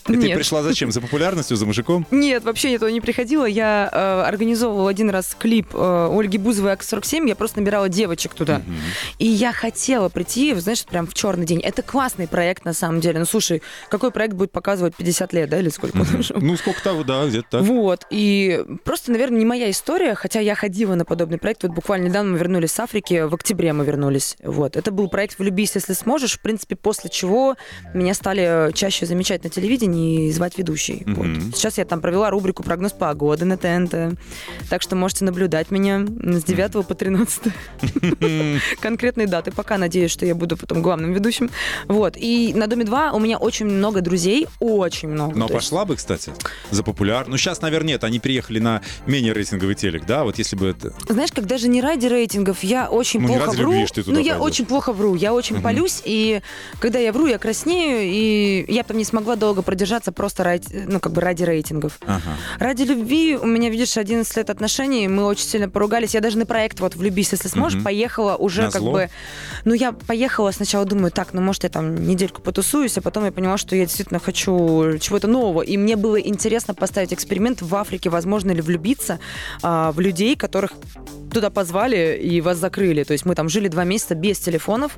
И 0.08 0.14
ты 0.14 0.28
Нет. 0.28 0.38
пришла 0.38 0.64
зачем? 0.64 0.92
За 0.92 1.02
популярностью, 1.02 1.58
за 1.58 1.66
мужиком? 1.66 2.06
Нет, 2.12 2.44
вообще 2.44 2.74
этого 2.74 2.90
не 2.90 3.02
приходило. 3.02 3.46
Я 3.46 3.90
э, 3.92 4.28
организовывала 4.28 4.90
один 4.90 5.10
раз 5.10 5.36
клип 5.38 5.70
э, 5.74 6.10
Ольги 6.12 6.38
Бузовой 6.38 6.74
АК-47. 6.74 7.28
Я 7.28 7.36
просто 7.36 7.60
набирала 7.60 7.90
девочек 7.90 8.34
туда. 8.34 8.62
И 9.20 9.28
я 9.28 9.52
хотела 9.52 10.10
прийти, 10.10 10.54
знаешь, 10.56 10.84
прям 10.86 11.08
в 11.08 11.14
черный 11.14 11.46
день. 11.46 11.60
Это 11.62 11.82
классный 11.82 12.28
проект 12.28 12.66
на 12.66 12.74
самом 12.74 13.02
деле. 13.02 13.20
Ну, 13.20 13.26
слушай, 13.26 13.62
какой 13.90 14.12
проект 14.12 14.34
будет 14.34 14.52
показывать 14.52 14.96
50 14.96 15.34
лет, 15.34 15.50
да, 15.50 15.60
или 15.60 15.70
сколько? 15.70 15.98
Ну, 16.36 16.58
сколько 16.58 16.82
того, 16.84 17.04
да, 17.04 17.26
где-то 17.28 17.48
так. 17.50 17.62
Вот, 17.62 18.06
и 18.10 18.64
просто, 18.84 19.12
наверное, 19.12 19.40
не 19.40 19.46
моя 19.46 19.70
история, 19.70 20.16
хотя 20.16 20.40
я 20.40 20.56
ходила 20.56 20.96
на 20.96 21.06
подобный 21.06 21.38
проект. 21.38 21.64
Вот 21.64 21.72
буквально 21.72 22.08
недавно 22.08 22.32
мы 22.32 22.38
вернулись 22.38 22.72
с 22.72 22.80
Африки, 22.80 23.26
в 23.26 23.34
октябре 23.34 23.74
мы 23.74 23.86
вернулись. 23.86 24.38
Вот, 24.44 24.76
это 24.76 24.92
был 24.92 25.10
проект 25.10 25.38
«Влюбись, 25.40 25.76
если 25.76 25.94
сможешь», 25.94 26.34
в 26.34 26.42
принципе, 26.42 26.76
после 26.76 27.10
чего 27.10 27.56
меня 27.94 28.14
стали 28.14 28.72
чаще 28.74 29.06
замечать 29.06 29.44
на 29.44 29.50
телевидении 29.50 29.91
и 29.92 30.32
звать 30.32 30.58
ведущей. 30.58 31.04
Вот. 31.08 31.26
Мгм. 31.28 31.54
Сейчас 31.54 31.78
я 31.78 31.86
там 31.86 32.02
провела 32.02 32.30
рубрику 32.30 32.64
«Прогноз 32.64 32.92
погоды» 32.94 33.46
на 33.46 33.58
ТНТ, 33.58 34.18
так 34.70 34.82
что 34.82 34.96
можете 34.96 35.26
наблюдать 35.26 35.72
меня 35.72 36.00
с 36.06 36.44
9 36.44 36.86
по 36.88 36.96
13 36.96 37.42
конкретные 38.82 39.28
даты. 39.28 39.52
Пока 39.52 39.78
надеюсь, 39.78 40.12
что 40.12 40.26
я 40.26 40.36
буду 40.36 40.58
потом 40.58 40.82
главным 40.82 41.14
ведущим. 41.14 41.50
Вот, 41.88 42.16
и 42.18 42.54
на 42.56 42.68
«Доме-2» 42.68 43.12
у 43.14 43.20
меня 43.20 43.38
очень 43.38 43.66
много 43.66 44.02
друзей, 44.02 44.48
очень 44.60 45.10
много. 45.10 45.38
Но 45.38 45.48
То 45.48 45.54
есть- 45.56 45.66
пошла 45.70 45.86
бы, 45.86 45.96
кстати, 45.96 46.32
за 46.72 46.84
популяр. 46.84 47.28
Ну, 47.28 47.38
сейчас, 47.38 47.62
наверное, 47.62 47.90
нет. 47.94 48.04
Они 48.04 48.20
приехали 48.20 48.60
на 48.60 48.82
менее 49.08 49.34
рейтинговый 49.34 49.76
телек, 49.76 50.06
да? 50.06 50.24
Вот 50.24 50.38
если 50.38 50.56
бы 50.56 50.68
это... 50.68 50.94
Знаешь, 51.10 51.32
когда 51.32 51.58
же 51.58 51.68
не 51.68 51.82
ради 51.82 52.06
рейтингов, 52.08 52.64
я 52.64 52.90
очень 52.90 53.22
Ну, 53.22 53.28
плохо 53.28 53.52
вру. 53.52 53.72
любви 53.74 53.86
ну, 54.08 54.20
я 54.20 54.34
пойдешь. 54.34 54.36
очень 54.40 54.66
плохо 54.66 54.94
вру, 54.94 55.16
я 55.16 55.34
очень 55.34 55.56
Мгм. 55.56 55.64
полюсь, 55.64 56.02
и 56.06 56.42
когда 56.80 57.00
я 57.00 57.12
вру, 57.12 57.26
я 57.28 57.38
краснею, 57.38 58.02
и 58.04 58.66
я 58.72 58.84
там 58.84 58.98
не 58.98 59.04
смогла 59.04 59.36
долго 59.36 59.62
продержаться 59.62 59.81
просто 60.12 60.44
ради, 60.44 60.86
ну, 60.88 61.00
как 61.00 61.14
бы 61.14 61.22
ради 61.22 61.44
рейтингов. 61.44 62.00
Ага. 62.06 62.38
Ради 62.60 62.84
любви 62.84 63.38
у 63.38 63.46
меня, 63.46 63.70
видишь, 63.70 63.98
11 63.98 64.38
лет 64.38 64.50
отношений, 64.50 65.08
мы 65.08 65.26
очень 65.26 65.46
сильно 65.46 65.70
поругались. 65.70 66.14
Я 66.14 66.22
даже 66.22 66.38
на 66.38 66.46
проект 66.46 66.80
вот 66.80 66.96
«Влюбись, 66.96 67.32
если 67.32 67.48
сможешь» 67.48 67.76
Мгм. 67.78 67.84
поехала 67.86 68.36
уже 68.36 68.64
как 68.64 68.76
Назло? 68.76 68.92
бы... 68.92 69.10
Ну, 69.66 69.74
я 69.74 69.92
поехала 69.92 70.52
сначала, 70.52 70.86
думаю, 70.86 71.12
так, 71.12 71.34
ну, 71.34 71.42
может, 71.42 71.64
я 71.64 71.70
там 71.70 72.08
недельку 72.08 72.42
потусуюсь, 72.42 72.98
а 72.98 73.02
потом 73.02 73.26
я 73.26 73.32
поняла, 73.32 73.58
что 73.58 73.76
я 73.76 73.86
действительно 73.86 74.20
хочу 74.20 74.98
чего-то 75.00 75.28
нового. 75.28 75.62
И 75.62 75.78
мне 75.78 75.96
было 75.96 76.20
интересно 76.20 76.74
поставить 76.74 77.14
эксперимент 77.14 77.62
в 77.62 77.76
Африке, 77.76 78.10
возможно 78.10 78.52
ли 78.52 78.62
влюбиться 78.62 79.20
а, 79.62 79.92
в 79.92 80.00
людей, 80.00 80.36
которых 80.36 80.72
туда 81.32 81.50
позвали 81.50 82.20
и 82.22 82.42
вас 82.42 82.58
закрыли. 82.58 83.04
То 83.04 83.14
есть 83.14 83.26
мы 83.26 83.36
там 83.36 83.50
жили 83.50 83.68
два 83.68 83.84
месяца 83.84 84.16
без 84.16 84.40
телефонов, 84.40 84.98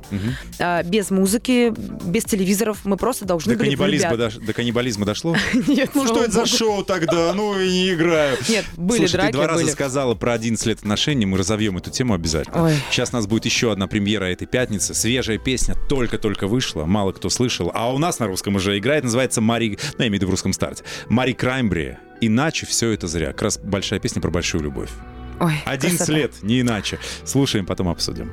а, 0.58 0.82
без 0.82 1.10
музыки, 1.10 1.72
без 2.04 2.24
телевизоров. 2.24 2.78
Мы 2.84 2.96
просто 2.96 3.24
должны 3.24 3.52
До 3.52 3.58
были 3.58 3.70
каннибализма, 3.70 4.10
дош- 4.12 4.44
до 4.44 4.52
каннибализма 4.52 5.06
дошло? 5.06 5.36
Нет, 5.66 5.90
Ну, 5.94 6.06
что 6.06 6.22
это 6.24 6.32
за 6.32 6.46
шоу 6.46 6.84
тогда? 6.84 7.32
Ну, 7.34 7.58
и 7.58 7.68
не 7.68 7.92
играю. 7.94 8.36
Нет, 8.48 8.64
были 8.76 8.98
Слушай, 8.98 9.12
драки, 9.12 9.26
ты 9.32 9.32
два 9.38 9.46
раза 9.46 9.66
сказала 9.68 10.14
про 10.14 10.32
11 10.34 10.66
лет 10.66 10.78
отношений, 10.78 11.26
мы 11.26 11.38
разовьем 11.38 11.78
эту 11.78 11.90
тему 11.90 12.14
обязательно. 12.14 12.64
Ой. 12.64 12.74
Сейчас 12.90 13.10
у 13.12 13.16
нас 13.16 13.26
будет 13.26 13.44
еще 13.44 13.72
одна 13.72 13.86
премьера 13.86 14.24
этой 14.24 14.46
пятницы. 14.46 14.94
Свежая 14.94 15.38
песня 15.38 15.74
только-только 15.88 16.46
вышла, 16.46 16.84
мало 16.84 17.12
кто 17.12 17.28
слышал. 17.30 17.70
А 17.74 17.92
у 17.92 17.98
нас 17.98 18.18
на 18.18 18.26
русском 18.26 18.56
уже 18.56 18.76
играет, 18.78 19.04
называется 19.04 19.40
Мари... 19.40 19.78
Ну, 19.98 20.04
я 20.04 20.08
имею 20.08 20.12
в 20.12 20.14
виду 20.14 20.26
в 20.26 20.30
русском 20.30 20.52
старте. 20.52 20.84
Мари 21.08 21.32
Краймбри. 21.32 21.96
Иначе 22.20 22.66
все 22.66 22.90
это 22.90 23.06
зря. 23.06 23.28
Как 23.28 23.42
раз 23.42 23.58
большая 23.58 24.00
песня 24.00 24.22
про 24.22 24.30
большую 24.30 24.62
любовь. 24.62 24.90
Ой, 25.40 25.62
11 25.66 25.98
красота. 25.98 26.12
лет, 26.12 26.32
не 26.42 26.60
иначе. 26.60 26.98
Слушаем, 27.24 27.66
потом 27.66 27.88
обсудим. 27.88 28.30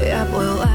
Я 0.00 0.24
плыла 0.26 0.68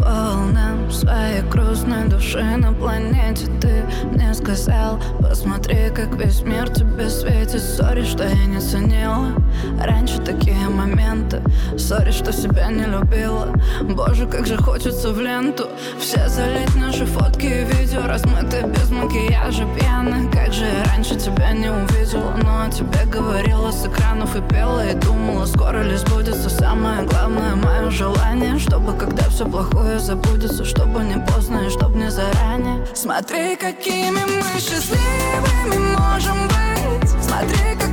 по 0.00 0.04
волнам 0.10 0.90
своей 0.90 1.42
грустной 1.82 2.08
души 2.08 2.42
на 2.56 2.72
планете. 2.72 3.46
Ты 3.60 3.84
мне 4.12 4.32
сказал, 4.34 5.00
посмотри, 5.20 5.90
как 5.94 6.14
весь 6.16 6.42
мир 6.42 6.68
тебе 6.68 7.08
светит. 7.08 7.60
Sorry, 7.62 8.04
что 8.04 8.24
я 8.24 8.46
не 8.46 8.60
ценила 8.60 9.32
раньше 9.80 10.18
такие 10.18 10.68
моменты. 10.68 11.42
Sorry, 11.76 12.10
что 12.10 12.32
себя 12.32 12.68
не 12.68 12.84
любила. 12.84 13.48
Боже, 13.82 14.26
как 14.26 14.46
же 14.46 14.56
хочется 14.56 15.10
в 15.10 15.20
ленту. 15.20 15.68
Все 15.98 16.28
залить 16.28 16.74
наши 16.76 17.06
фотки 17.06 17.46
и 17.46 17.64
видео 17.64 18.06
Размыты 18.06 18.62
без 18.66 18.90
макияжа, 18.90 19.64
пьяны 19.78 20.30
Как 20.30 20.52
же 20.52 20.64
я 20.64 20.84
раньше 20.92 21.16
тебя 21.16 21.52
не 21.52 21.70
увидела 21.70 22.34
Но 22.42 22.62
о 22.62 22.70
тебе 22.70 23.04
говорила 23.06 23.70
с 23.70 23.86
экранов 23.86 24.34
и 24.36 24.40
пела 24.42 24.86
И 24.88 24.94
думала, 24.94 25.44
скоро 25.46 25.82
ли 25.82 25.96
сбудется 25.96 26.48
Самое 26.48 27.06
главное 27.06 27.54
мое 27.56 27.90
желание 27.90 28.58
Чтобы 28.58 28.92
когда 28.94 29.24
все 29.28 29.46
плохое 29.46 29.98
забудется 29.98 30.64
Чтобы 30.64 31.04
не 31.04 31.18
поздно 31.26 31.66
и 31.66 31.70
чтобы 31.72 31.98
не 31.98 32.10
заранее. 32.10 32.84
Смотри, 32.94 33.56
какими 33.56 34.20
мы 34.24 34.60
счастливыми 34.60 35.96
можем 35.96 36.48
быть. 36.48 37.10
Смотри, 37.22 37.76
как 37.78 37.91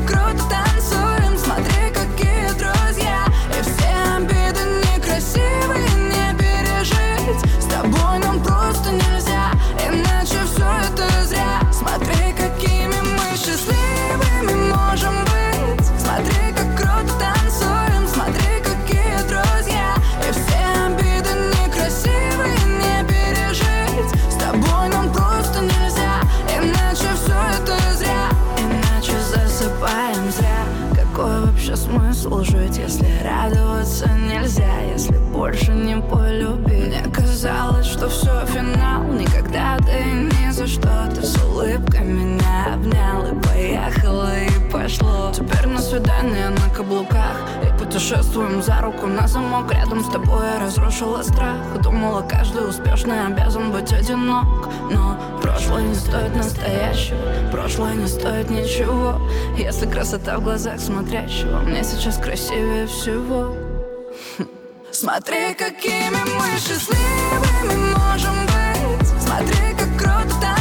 путешествуем 48.10 48.64
за 48.64 48.82
руку 48.82 49.06
на 49.06 49.28
замок 49.28 49.72
Рядом 49.72 50.04
с 50.04 50.10
тобой 50.10 50.44
я 50.44 50.60
разрушила 50.60 51.22
страх. 51.22 51.58
Думала, 51.84 52.22
каждый 52.22 52.68
успешный 52.68 53.28
обязан 53.28 53.72
быть 53.72 53.94
одинок. 53.94 54.70
Но 54.90 55.20
прошлое 55.42 55.84
не 55.84 55.94
стоит 55.94 56.36
настоящего 56.36 57.20
Прошлое 57.52 57.94
не 57.94 58.08
стоит 58.08 58.50
ничего. 58.50 59.22
Если 59.58 59.86
красота 59.86 60.40
в 60.40 60.44
глазах 60.44 60.80
смотрящего 60.80 61.60
Мне 61.60 61.84
сейчас 61.84 62.18
красивее 62.18 62.88
всего. 62.88 63.56
Смотри, 64.92 65.54
какими 65.54 66.18
мы 66.36 66.58
счастливыми 66.58 67.94
можем 67.94 68.36
быть. 68.48 69.08
Смотри, 69.20 69.76
как 69.78 69.98
круто 69.98 70.59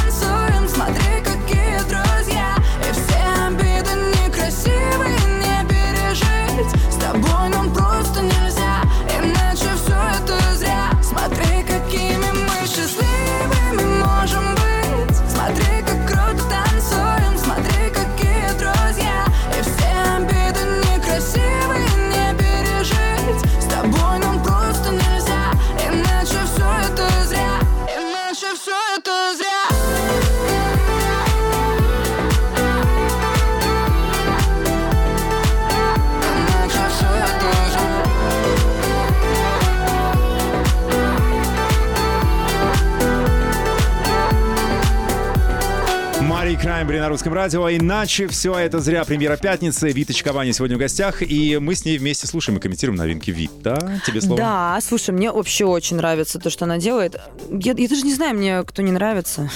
на 47.08 47.12
русском 47.12 47.32
радио. 47.32 47.70
Иначе 47.70 48.26
все 48.26 48.54
это 48.54 48.80
зря. 48.80 49.02
Премьера 49.02 49.38
пятницы. 49.38 49.90
Виточка 49.90 50.34
Ваня 50.34 50.52
сегодня 50.52 50.76
в 50.76 50.78
гостях. 50.78 51.22
И 51.22 51.56
мы 51.56 51.74
с 51.74 51.86
ней 51.86 51.96
вместе 51.96 52.26
слушаем 52.26 52.58
и 52.58 52.60
комментируем 52.60 52.98
новинки 52.98 53.30
Вита. 53.30 53.98
Тебе 54.06 54.20
слово. 54.20 54.36
Да, 54.36 54.78
слушай, 54.82 55.10
мне 55.12 55.32
вообще 55.32 55.64
очень 55.64 55.96
нравится 55.96 56.38
то, 56.38 56.50
что 56.50 56.66
она 56.66 56.76
делает. 56.76 57.18
Я, 57.50 57.72
я 57.72 57.88
даже 57.88 58.02
не 58.02 58.12
знаю, 58.12 58.36
мне 58.36 58.62
кто 58.62 58.82
не 58.82 58.92
нравится. 58.92 59.50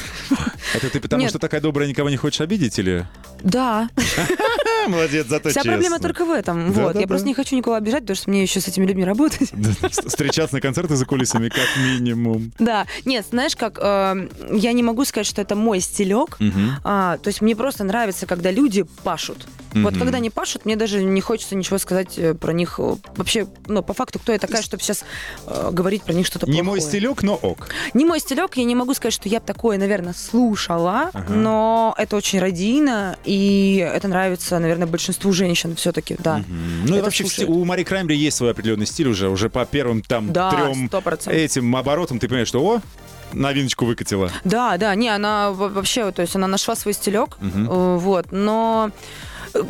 Это 0.74 0.88
ты 0.88 0.98
потому 0.98 1.20
Нет. 1.20 1.28
что 1.28 1.38
такая 1.38 1.60
добрая, 1.60 1.86
никого 1.86 2.08
не 2.08 2.16
хочешь 2.16 2.40
обидеть 2.40 2.78
или? 2.78 3.06
Да, 3.42 3.90
А, 4.84 4.88
молодец, 4.88 5.26
зато 5.26 5.50
вся 5.50 5.60
честно. 5.60 5.72
проблема 5.72 5.98
только 5.98 6.24
в 6.24 6.30
этом. 6.30 6.72
Да, 6.72 6.82
вот, 6.82 6.92
да, 6.94 7.00
я 7.00 7.06
да. 7.06 7.08
просто 7.08 7.26
не 7.26 7.34
хочу 7.34 7.56
никого 7.56 7.76
обижать, 7.76 8.00
потому 8.00 8.16
что 8.16 8.30
мне 8.30 8.42
еще 8.42 8.60
с 8.60 8.68
этими 8.68 8.86
людьми 8.86 9.04
работать. 9.04 9.52
Встречаться 10.06 10.56
на 10.56 10.60
концерты 10.60 10.96
за 10.96 11.06
кулисами 11.06 11.48
как 11.48 11.66
минимум. 11.78 12.52
Да, 12.58 12.86
нет, 13.04 13.26
знаешь, 13.30 13.56
как 13.56 13.78
э, 13.80 14.28
я 14.52 14.72
не 14.72 14.82
могу 14.82 15.04
сказать, 15.04 15.26
что 15.26 15.40
это 15.42 15.54
мой 15.56 15.80
стилек. 15.80 16.38
А, 16.84 17.18
то 17.18 17.28
есть 17.28 17.40
мне 17.40 17.56
просто 17.56 17.84
нравится, 17.84 18.26
когда 18.26 18.50
люди 18.50 18.84
пашут. 19.04 19.46
Вот 19.74 19.92
Мгм. 19.92 20.00
когда 20.00 20.18
они 20.18 20.30
пашут, 20.30 20.64
мне 20.64 20.76
даже 20.76 21.02
не 21.02 21.20
хочется 21.20 21.54
ничего 21.56 21.78
сказать 21.78 22.18
э, 22.18 22.34
про 22.34 22.52
них. 22.52 22.76
э, 22.78 22.96
Вообще, 23.16 23.46
ну, 23.66 23.82
по 23.82 23.94
факту, 23.94 24.18
кто 24.18 24.32
я 24.32 24.38
такая, 24.38 24.62
чтобы 24.62 24.82
сейчас 24.82 25.04
э, 25.46 25.70
говорить 25.72 26.02
про 26.02 26.12
них 26.12 26.26
что-то 26.26 26.46
Не 26.46 26.62
плохое. 26.62 26.70
мой 26.70 26.80
стилек, 26.80 27.22
но 27.22 27.34
ок. 27.34 27.68
Не 27.94 28.04
мой 28.04 28.20
стилек, 28.20 28.56
я 28.56 28.64
не 28.64 28.74
могу 28.74 28.94
сказать, 28.94 29.14
что 29.14 29.28
я 29.28 29.40
такое, 29.40 29.78
наверное, 29.78 30.12
слушала, 30.14 31.10
Ага. 31.12 31.32
но 31.32 31.94
это 31.98 32.16
очень 32.16 32.38
радийно, 32.40 33.16
и 33.24 33.76
это 33.76 34.08
нравится, 34.08 34.58
наверное, 34.58 34.86
большинству 34.86 35.32
женщин 35.32 35.76
все-таки, 35.76 36.16
да. 36.18 36.38
Мгм. 36.38 36.86
Ну 36.86 36.94
и 36.94 36.96
Это 36.96 37.04
вообще 37.04 37.24
слушает. 37.24 37.48
у 37.48 37.64
Мари 37.64 37.82
Краймбри 37.84 38.16
есть 38.16 38.36
свой 38.36 38.50
определенный 38.50 38.86
стиль 38.86 39.08
уже. 39.08 39.28
Уже 39.28 39.48
по 39.50 39.64
первым 39.64 40.02
там 40.02 40.32
Да, 40.32 40.50
трем 40.50 40.88
сто 40.88 41.00
процентов. 41.00 41.32
этим 41.40 41.74
оборотам 41.76 42.18
ты 42.18 42.28
понимаешь, 42.28 42.48
что 42.48 42.62
о, 42.62 42.80
новиночку 43.32 43.86
выкатила. 43.86 44.30
Да, 44.44 44.76
да, 44.76 44.94
не, 44.94 45.08
она 45.08 45.50
во- 45.52 45.68
вообще, 45.68 46.10
то 46.12 46.20
есть 46.22 46.36
она 46.36 46.46
нашла 46.46 46.76
свой 46.76 46.92
стилек, 46.94 47.38
э, 47.40 47.96
вот, 47.98 48.26
но 48.30 48.90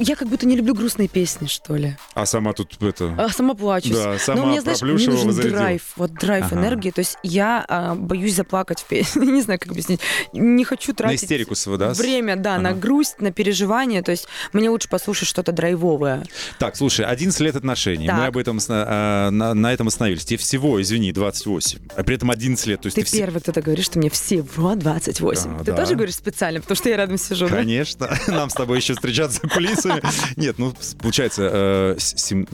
я 0.01 0.17
как 0.17 0.29
будто 0.29 0.47
не 0.47 0.57
люблю 0.57 0.75
грустные 0.75 1.09
песни, 1.09 1.47
что 1.47 1.77
ли. 1.77 1.97
А 2.15 2.27
сама 2.27 2.53
тут 2.53 2.81
это... 2.83 3.15
А 3.19 3.29
сама 3.31 3.55
плачусь. 3.55 3.93
Да, 3.93 4.19
сама 4.19 4.41
Но 4.43 4.47
мне, 4.47 4.61
знаешь, 4.61 4.83
мне 4.83 4.93
нужен 4.93 5.33
зарядила. 5.33 5.59
драйв, 5.61 5.83
вот 5.97 6.15
драйв 6.15 6.47
Ага. 6.47 6.57
энергии. 6.57 6.91
То 6.91 7.01
есть 7.01 7.17
я 7.23 7.65
а, 7.69 7.95
боюсь 7.95 8.35
заплакать 8.35 8.81
в 8.81 8.87
песне. 8.87 9.27
не 9.33 9.43
знаю, 9.43 9.59
как 9.61 9.73
объяснить. 9.73 10.01
Не 10.33 10.65
хочу 10.65 10.93
На 10.93 10.97
тратить 10.97 11.25
истерику 11.25 11.55
своего, 11.55 11.79
да? 11.79 11.93
время, 11.93 12.37
да, 12.37 12.59
на 12.59 12.71
Ага. 12.71 12.79
грусть, 12.79 13.21
на 13.21 13.33
переживание. 13.33 14.03
То 14.03 14.11
есть 14.11 14.27
мне 14.53 14.69
лучше 14.71 14.89
послушать 14.89 15.29
что-то 15.29 15.53
драйвовое. 15.53 16.25
Так, 16.59 16.77
слушай, 16.77 17.05
11 17.05 17.41
лет 17.41 17.57
отношений. 17.57 18.07
Мы 18.09 18.19
Так. 18.19 18.29
об 18.29 18.37
этом 18.37 18.59
а, 18.69 19.31
на, 19.31 19.55
на 19.55 19.73
этом 19.73 19.89
остановились. 19.89 20.25
Тебе 20.25 20.39
всего, 20.39 20.81
извини, 20.81 21.13
28. 21.13 21.79
А 21.97 22.03
при 22.03 22.17
этом 22.17 22.31
11 22.31 22.67
лет. 22.67 22.81
То 22.81 22.87
есть 22.87 22.97
Ты 22.97 23.03
ты, 23.03 23.07
все- 23.09 23.19
первый, 23.19 23.41
кто-то 23.41 23.63
говорит, 23.63 23.85
что 23.85 23.99
мне 23.99 24.11
всего 24.11 24.75
28. 24.75 25.57
А, 25.57 25.59
Ты 25.65 25.73
да. 25.73 25.77
тоже 25.77 25.95
говоришь 25.95 26.15
специально, 26.15 26.61
потому 26.61 26.77
что 26.77 26.89
я 26.89 26.97
рядом 26.97 27.19
сижу, 27.19 27.49
да? 27.49 27.57
Конечно. 27.57 28.09
Нам 28.29 28.51
с 28.51 28.55
тобой 28.55 28.79
еще 28.79 28.95
встречаться 28.95 29.41
за 29.43 29.49
кулисами. 29.77 30.03
Нет, 30.37 30.59
ну, 30.59 30.73
получается, 31.01 31.49
э, 31.53 31.97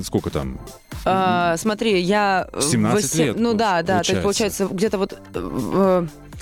сколько 0.03 0.31
там? 0.31 0.59
А, 1.05 1.57
смотри, 1.57 2.01
я... 2.01 2.49
в 2.53 2.63
17 2.63 3.05
восем- 3.15 3.25
лет, 3.27 3.37
Ну 3.39 3.55
да, 3.55 3.83
да, 3.83 4.03
то 4.03 4.11
есть 4.11 4.23
получается. 4.23 4.67
получается 4.69 4.69
где-то 4.69 4.99
вот 4.99 5.19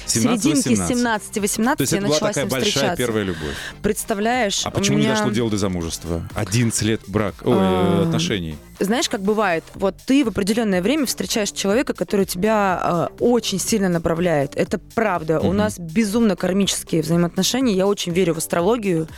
э, 0.04 0.06
в 0.06 0.11
17, 0.11 0.42
серединке 0.42 0.70
18. 0.70 1.37
17-18 1.37 1.76
То 1.76 1.80
есть 1.82 1.92
я 1.92 1.98
это 1.98 2.06
была 2.06 2.14
начала 2.14 2.30
с 2.30 2.35
такая 2.35 2.44
ним 2.44 2.50
большая 2.50 2.70
встречаться. 2.70 2.96
первая 2.96 3.24
любовь. 3.24 3.54
Представляешь? 3.82 4.62
А 4.64 4.68
у 4.68 4.72
почему 4.72 4.98
не 4.98 5.04
меня- 5.04 5.14
дошло 5.14 5.30
дело 5.30 5.50
до 5.50 5.59
замужества? 5.59 6.22
11 6.35 6.82
лет 6.82 7.00
брак, 7.06 7.35
ой, 7.44 7.54
э, 7.54 7.56
А, 7.59 8.02
отношений. 8.06 8.56
Знаешь, 8.78 9.09
как 9.09 9.22
бывает, 9.22 9.64
вот 9.74 9.94
ты 10.06 10.22
в 10.22 10.28
определенное 10.28 10.82
время 10.82 11.06
встречаешь 11.06 11.50
человека, 11.50 11.94
который 11.94 12.26
тебя 12.26 13.09
э, 13.11 13.24
очень 13.24 13.59
сильно 13.59 13.88
направляет. 13.88 14.54
Это 14.54 14.78
правда. 14.94 15.40
У 15.40 15.46
Мгм. 15.46 15.56
нас 15.56 15.78
безумно 15.78 16.37
кармические 16.37 17.00
взаимоотношения. 17.00 17.72
Я 17.74 17.87
очень 17.87 18.12
верю 18.12 18.35
в 18.35 18.38
астрологию. 18.38 19.09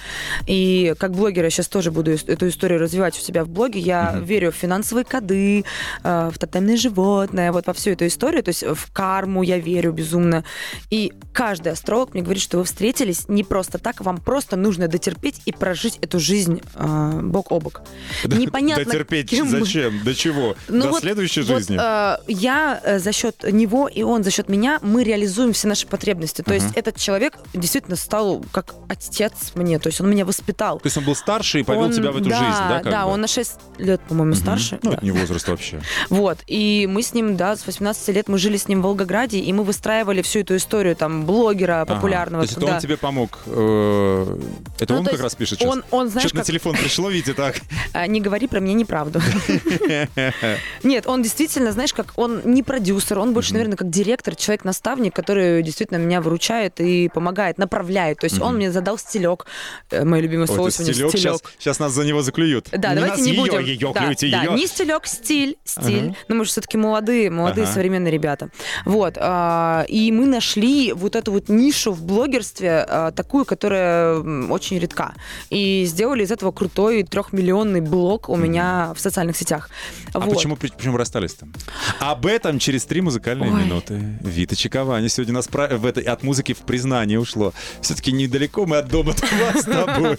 И 0.46 0.94
как 0.98 1.10
блогер 1.12 1.42
я 1.44 1.50
сейчас 1.50 1.66
тоже 1.66 1.90
буду 1.90 2.12
ис- 2.12 2.30
эту 2.30 2.46
историю 2.48 2.78
развивать 2.78 3.18
у 3.18 3.20
себя 3.20 3.42
в 3.44 3.48
блоге. 3.48 3.80
Я 3.80 4.12
Мгм. 4.14 4.24
верю 4.24 4.52
в 4.52 4.54
финансовые 4.54 5.04
коды, 5.04 5.64
э, 6.04 6.30
в 6.32 6.38
тотемные 6.38 6.76
животные, 6.76 7.50
вот 7.50 7.66
во 7.66 7.72
всю 7.72 7.90
эту 7.90 8.06
историю. 8.06 8.44
То 8.44 8.50
есть 8.50 8.62
в 8.62 8.92
карму 8.92 9.42
я 9.42 9.58
верю 9.58 9.92
безумно. 9.92 10.44
И 10.90 11.12
каждый 11.32 11.72
астролог 11.72 12.14
мне 12.14 12.22
говорит, 12.22 12.42
что 12.42 12.58
вы 12.58 12.64
встретились 12.64 13.28
не 13.28 13.44
просто 13.44 13.78
так, 13.78 14.00
вам 14.00 14.18
просто 14.18 14.56
нужно 14.56 14.88
дотерпеть 14.88 15.40
и 15.46 15.52
прожить 15.52 15.98
эту 16.00 16.18
жизнь 16.18 16.60
э, 16.74 17.20
бок 17.22 17.52
о 17.52 17.60
бок. 17.60 17.82
Непонятно, 18.24 18.84
Дотерпеть 18.84 19.30
кем 19.30 19.48
зачем? 19.48 20.02
До 20.04 20.14
чего? 20.14 20.56
ну 20.68 20.82
До 20.84 20.88
вот- 20.90 21.00
следующей 21.00 21.42
вот, 21.42 21.58
жизни? 21.58 21.78
э, 21.80 22.18
я 22.28 22.98
за 22.98 23.12
счет 23.12 23.44
него 23.50 23.88
и 23.88 24.02
он 24.02 24.24
за 24.24 24.30
счет 24.30 24.48
меня 24.48 24.78
мы 24.82 25.04
реализуем 25.04 25.52
все 25.52 25.68
наши 25.68 25.86
потребности. 25.86 26.42
То 26.42 26.52
Ага. 26.54 26.64
есть 26.64 26.76
этот 26.76 26.96
человек 26.96 27.34
действительно 27.54 27.96
стал 27.96 28.44
как 28.52 28.74
отец 28.88 29.52
мне, 29.54 29.78
то 29.78 29.88
есть 29.88 30.00
он 30.00 30.10
меня 30.10 30.24
воспитал. 30.24 30.78
То 30.80 30.86
есть 30.86 30.96
он 30.96 31.04
был 31.04 31.14
старше 31.14 31.60
и 31.60 31.62
повел 31.62 31.82
Он- 31.84 31.92
тебя 31.92 32.12
в 32.12 32.16
эту 32.16 32.28
да, 32.28 32.38
жизнь, 32.38 32.58
да? 32.68 32.82
да, 32.82 33.04
бы? 33.06 33.12
он 33.12 33.20
на 33.20 33.28
6 33.28 33.52
лет, 33.78 34.00
по-моему, 34.08 34.32
Мгм. 34.32 34.40
старше. 34.40 34.78
Ну, 34.82 34.90
да. 34.90 34.96
это 34.96 35.04
не 35.04 35.12
возраст 35.12 35.48
вообще. 35.48 35.80
Вот, 36.10 36.38
и 36.46 36.86
мы 36.90 37.02
с 37.02 37.14
ним, 37.14 37.36
да, 37.36 37.56
с 37.56 37.66
18 37.66 38.08
лет 38.14 38.28
мы 38.28 38.38
жили 38.38 38.56
с 38.56 38.68
ним 38.68 38.80
в 38.80 38.84
Волгограде, 38.84 39.38
и 39.38 39.52
мы 39.52 39.62
выстраивали 39.64 40.22
всю 40.22 40.40
эту 40.40 40.56
историю 40.58 40.94
там 40.96 41.24
блогера 41.24 41.82
Ага. 41.82 41.94
популярного. 41.94 42.42
То 42.44 42.46
есть 42.48 42.52
это 42.52 42.60
когда- 42.60 42.74
он 42.76 42.80
тебе 42.82 42.96
помог? 42.96 43.38
э, 43.46 44.36
Это 44.80 44.92
Ну, 44.92 45.00
он 45.00 45.06
как 45.06 45.20
раз 45.20 45.34
пишет 45.34 45.58
сейчас? 45.58 45.70
Он, 45.72 45.82
он 45.90 46.08
знаешь, 46.08 46.22
Что-то 46.28 46.36
на 46.36 46.40
как... 46.42 46.46
телефон 46.46 46.76
пришло, 46.76 47.08
Витя, 47.10 47.32
так? 47.34 47.56
А, 47.92 48.06
Не 48.06 48.20
говори 48.20 48.46
про 48.46 48.60
меня 48.60 48.74
неправду. 48.74 49.20
Нет, 50.82 51.06
он 51.06 51.22
действительно, 51.22 51.72
знаешь, 51.72 51.92
как 51.92 52.12
он 52.16 52.40
не 52.44 52.62
продюсер, 52.62 53.18
он 53.18 53.32
больше, 53.32 53.52
наверное, 53.52 53.76
как 53.76 53.90
директор, 53.90 54.34
человек-наставник, 54.36 55.14
который 55.14 55.62
действительно 55.62 55.98
меня 55.98 56.20
выручает 56.20 56.80
и 56.80 57.08
помогает, 57.08 57.58
направляет. 57.58 58.18
То 58.18 58.24
есть 58.24 58.40
он 58.40 58.56
мне 58.56 58.70
задал 58.72 58.98
стилек, 58.98 59.46
э, 59.90 60.04
мое 60.04 60.20
любимое 60.22 60.46
слово 60.46 60.68
это 60.68 60.76
сегодня 60.84 60.94
стилек, 61.10 61.42
сейчас, 61.58 61.78
нас 61.78 61.92
за 61.92 62.04
него 62.04 62.22
заклюют. 62.22 62.68
Да, 62.72 62.94
давайте 62.94 63.22
не 63.22 63.32
будем. 63.32 63.60
ее, 63.64 63.92
клюйте 63.92 64.28
ее. 64.28 64.52
не 64.52 64.66
стилек, 64.66 65.06
стиль, 65.06 65.56
стиль. 65.64 66.08
Ага. 66.08 66.16
Ну, 66.28 66.34
мы 66.36 66.44
же 66.44 66.50
все-таки 66.50 66.76
молодые, 66.76 67.30
молодые 67.30 67.64
Ага. 67.64 67.72
современные 67.74 68.12
ребята. 68.12 68.50
Вот. 68.84 69.14
а, 69.20 69.84
и 69.88 70.10
мы 70.12 70.26
нашли 70.26 70.47
вот 70.56 71.16
эту 71.16 71.32
вот 71.32 71.48
нишу 71.48 71.92
в 71.92 72.02
блогерстве, 72.02 72.84
а, 72.88 73.10
такую, 73.12 73.44
которая 73.44 74.18
очень 74.48 74.78
редка. 74.78 75.14
И 75.50 75.84
сделали 75.86 76.24
из 76.24 76.30
этого 76.30 76.52
крутой 76.52 77.02
трехмиллионный 77.02 77.80
блог 77.80 78.28
у 78.28 78.36
меня 78.36 78.92
в 78.96 79.00
социальных 79.00 79.36
сетях. 79.36 79.70
А 80.12 80.20
Вот. 80.20 80.34
почему, 80.34 80.56
почему 80.56 80.96
расстались 80.96 81.34
там? 81.34 81.52
Об 82.00 82.26
этом 82.26 82.58
через 82.58 82.84
три 82.84 83.00
музыкальные 83.00 83.52
Ой. 83.52 83.64
минуты. 83.64 84.18
Вита 84.20 84.56
Чиковани 84.56 85.08
сегодня 85.08 85.34
нас 85.34 85.48
пра- 85.48 85.76
в 85.76 85.84
этой, 85.86 86.04
от 86.04 86.22
музыки 86.22 86.52
в 86.54 86.58
признание 86.58 87.18
ушло. 87.20 87.52
Все-таки 87.80 88.12
недалеко 88.12 88.66
мы 88.66 88.78
от 88.78 88.88
дома 88.88 89.12
от 89.12 89.20
вас 89.54 89.62
с 89.62 89.64
тобой. 89.64 90.18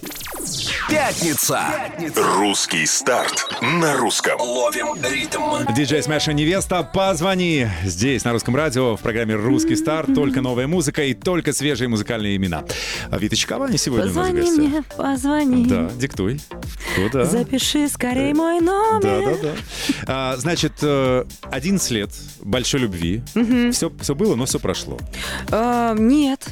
Пятница. 0.88 1.60
Русский 2.16 2.86
старт 2.86 3.46
на 3.62 3.96
русском. 3.98 4.40
Ловим 4.40 4.96
ритм. 5.04 5.74
Диджей 5.74 6.02
Смеша 6.02 6.32
Невеста, 6.34 6.84
позвони. 6.84 7.68
Здесь, 7.84 8.24
на 8.24 8.32
русском 8.32 8.56
радио, 8.56 8.96
в 8.96 9.02
программе 9.02 9.36
«Русский 9.36 9.76
старт». 9.76 10.14
Только 10.16 10.42
новая 10.42 10.68
музыка 10.68 11.04
и 11.04 11.14
только 11.14 11.54
свежие 11.54 11.88
музыкальные 11.90 12.38
имена. 12.38 12.64
А 13.12 13.18
Вита 13.18 13.36
Чиковани 13.36 13.78
сегодня 13.78 14.06
у 14.06 14.08
нас 14.08 14.16
в 14.16 14.20
Позвони 14.20 14.42
гостях. 14.42 14.58
мне, 14.66 14.84
позвони. 14.98 15.66
Да, 15.66 15.90
диктуй. 15.96 16.40
Куда? 16.96 17.26
Запиши 17.26 17.88
скорей 17.90 18.34
мой 18.34 18.60
номер. 18.60 19.02
Да, 19.02 19.22
да, 19.22 19.38
да. 19.42 19.56
А, 20.08 20.38
значит, 20.38 20.74
э, 20.82 21.26
11 21.52 21.92
лет 21.92 22.10
большой 22.42 22.82
любви. 22.82 23.22
Все, 23.72 23.92
все 24.02 24.16
было, 24.16 24.36
но 24.36 24.46
все 24.46 24.60
прошло. 24.60 24.98
А, 25.52 25.94
нет, 25.96 26.48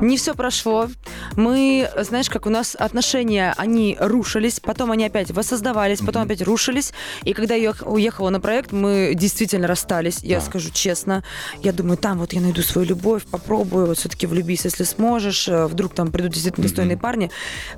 не 0.00 0.16
все 0.16 0.34
прошло. 0.34 0.88
Мы, 1.36 1.88
знаешь, 1.98 2.30
как 2.30 2.46
у 2.46 2.50
нас 2.50 2.74
отношения, 2.78 3.07
они 3.16 3.96
рушились, 3.98 4.60
потом 4.60 4.90
они 4.90 5.04
опять 5.06 5.30
воссоздавались, 5.30 6.00
потом 6.00 6.22
опять 6.22 6.42
рушились. 6.42 6.92
И 7.24 7.32
когда 7.32 7.54
я 7.54 7.70
уех- 7.70 7.84
уехала 7.88 8.30
на 8.30 8.40
проект, 8.40 8.72
мы 8.72 9.12
действительно 9.14 9.66
расстались. 9.66 10.18
Я 10.22 10.38
А. 10.38 10.40
скажу 10.40 10.70
честно, 10.70 11.22
я 11.62 11.72
думаю, 11.72 11.96
там 11.96 12.18
вот 12.18 12.32
я 12.32 12.40
найду 12.40 12.62
свою 12.62 12.88
любовь, 12.88 13.24
попробую, 13.24 13.86
вот 13.86 13.98
все-таки 13.98 14.26
влюбись, 14.26 14.64
если 14.64 14.84
сможешь. 14.84 15.48
э, 15.48 15.66
Вдруг 15.66 15.94
там 15.94 16.10
придут 16.10 16.32
действительно 16.32 16.66
достойные 16.66 16.96
парни. 16.96 17.30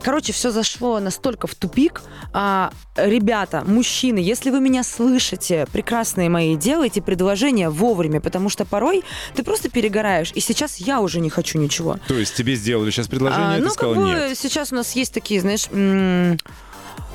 Короче, 0.03 0.33
все 0.33 0.51
зашло 0.51 1.01
настолько 1.01 1.47
в 1.47 1.55
тупик. 1.55 2.03
А, 2.33 2.73
ребята, 2.97 3.63
мужчины, 3.67 4.19
если 4.19 4.51
вы 4.51 4.61
меня 4.61 4.83
слышите, 4.83 5.67
прекрасные 5.73 6.29
мои, 6.29 6.57
делайте 6.57 7.03
предложения 7.03 7.69
вовремя, 7.71 8.21
потому 8.21 8.49
что 8.49 8.65
порой 8.65 9.03
ты 9.35 9.43
просто 9.43 9.69
перегораешь. 9.69 10.33
И 10.35 10.41
сейчас 10.41 10.77
я 10.77 11.01
уже 11.01 11.21
не 11.21 11.31
хочу 11.31 11.59
ничего. 11.59 11.99
То 12.09 12.15
есть 12.15 12.35
тебе 12.37 12.55
сделали 12.55 12.91
сейчас 12.91 13.09
предложение, 13.09 13.47
А, 13.49 13.53
а 13.55 13.57
ты 13.57 13.63
ну, 13.65 13.71
сказала 13.71 13.95
как 13.95 14.03
бы 14.03 14.09
нет. 14.09 14.39
сейчас 14.39 14.73
у 14.73 14.77
нас 14.77 14.93
есть 14.97 15.13
такие, 15.21 15.41
знаешь, 15.41 15.69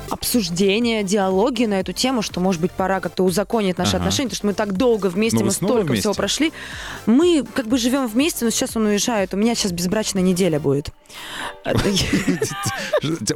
обсуждения, 0.08 1.02
диалоги 1.02 1.64
на 1.64 1.80
эту 1.80 1.92
тему, 1.92 2.22
что, 2.22 2.40
может 2.40 2.60
быть, 2.60 2.70
пора 2.70 3.00
как-то 3.00 3.24
узаконить 3.24 3.76
наши 3.76 3.96
Ага. 3.96 4.04
отношения, 4.04 4.28
потому 4.30 4.36
что 4.36 4.46
мы 4.46 4.54
так 4.54 4.72
долго 4.76 5.06
вместе, 5.08 5.38
вы 5.38 5.46
мы 5.46 5.50
столько 5.50 5.86
вместе? 5.88 6.00
всего 6.02 6.14
прошли. 6.14 6.52
Мы 7.06 7.44
как 7.54 7.66
бы 7.66 7.76
живем 7.76 8.06
вместе, 8.06 8.44
но 8.44 8.50
сейчас 8.50 8.76
он 8.76 8.86
уезжает. 8.86 9.34
У 9.34 9.36
меня 9.36 9.54
сейчас 9.54 9.72
безбрачная 9.72 10.22
неделя 10.22 10.60
будет. 10.60 10.90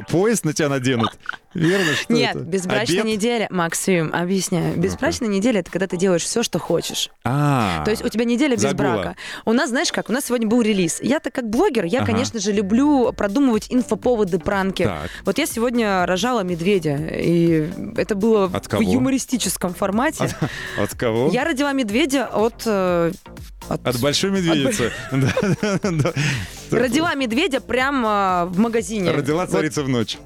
Поезд 0.09 0.45
на 0.45 0.53
тебя 0.53 0.69
наденут. 0.69 1.11
Верно, 1.53 1.93
что 1.95 2.13
Нет, 2.13 2.35
это? 2.37 2.45
безбрачная 2.45 3.01
Обед? 3.01 3.13
неделя, 3.13 3.47
Максим, 3.49 4.11
объясняю. 4.13 4.77
Безбрачная 4.77 5.27
неделя 5.27 5.59
это 5.59 5.69
когда 5.69 5.85
ты 5.85 5.97
делаешь 5.97 6.23
все, 6.23 6.43
что 6.43 6.59
хочешь. 6.59 7.09
А, 7.25 7.83
То 7.83 7.91
есть 7.91 8.05
у 8.05 8.07
тебя 8.09 8.23
неделя 8.23 8.53
без 8.55 8.61
Загула. 8.61 8.93
брака. 8.93 9.15
У 9.43 9.51
нас, 9.51 9.69
знаешь 9.69 9.91
как, 9.91 10.09
у 10.09 10.13
нас 10.13 10.25
сегодня 10.25 10.47
был 10.47 10.61
релиз. 10.61 10.99
Я-то 11.01 11.29
как 11.29 11.49
блогер, 11.49 11.83
я, 11.85 11.99
Ага. 11.99 12.13
конечно 12.13 12.39
же, 12.39 12.53
люблю 12.53 13.11
продумывать 13.11 13.67
инфоповоды, 13.69 14.39
пранки. 14.39 14.83
Так. 14.83 15.09
Вот 15.25 15.37
я 15.39 15.45
сегодня 15.45 16.05
рожала 16.05 16.41
медведя, 16.41 16.95
и 16.95 17.69
это 17.97 18.15
было 18.15 18.45
От 18.45 18.71
в 18.71 18.79
юмористическом 18.79 19.73
формате. 19.73 20.33
от 20.77 20.95
кого? 20.95 21.29
Я 21.31 21.43
родила 21.43 21.73
медведя 21.73 22.27
от... 22.27 22.63
э, 22.65 23.11
От 23.67 23.99
большой 23.99 24.31
медведицы. 24.31 24.91
Да. 25.11 26.13
Родила 26.71 27.13
медведя 27.15 27.59
прямо 27.61 28.47
в 28.51 28.59
магазине. 28.59 29.11
Родила 29.11 29.41
Вот 29.45 29.51
царица 29.51 29.83
в 29.83 29.89
ночь. 29.89 30.17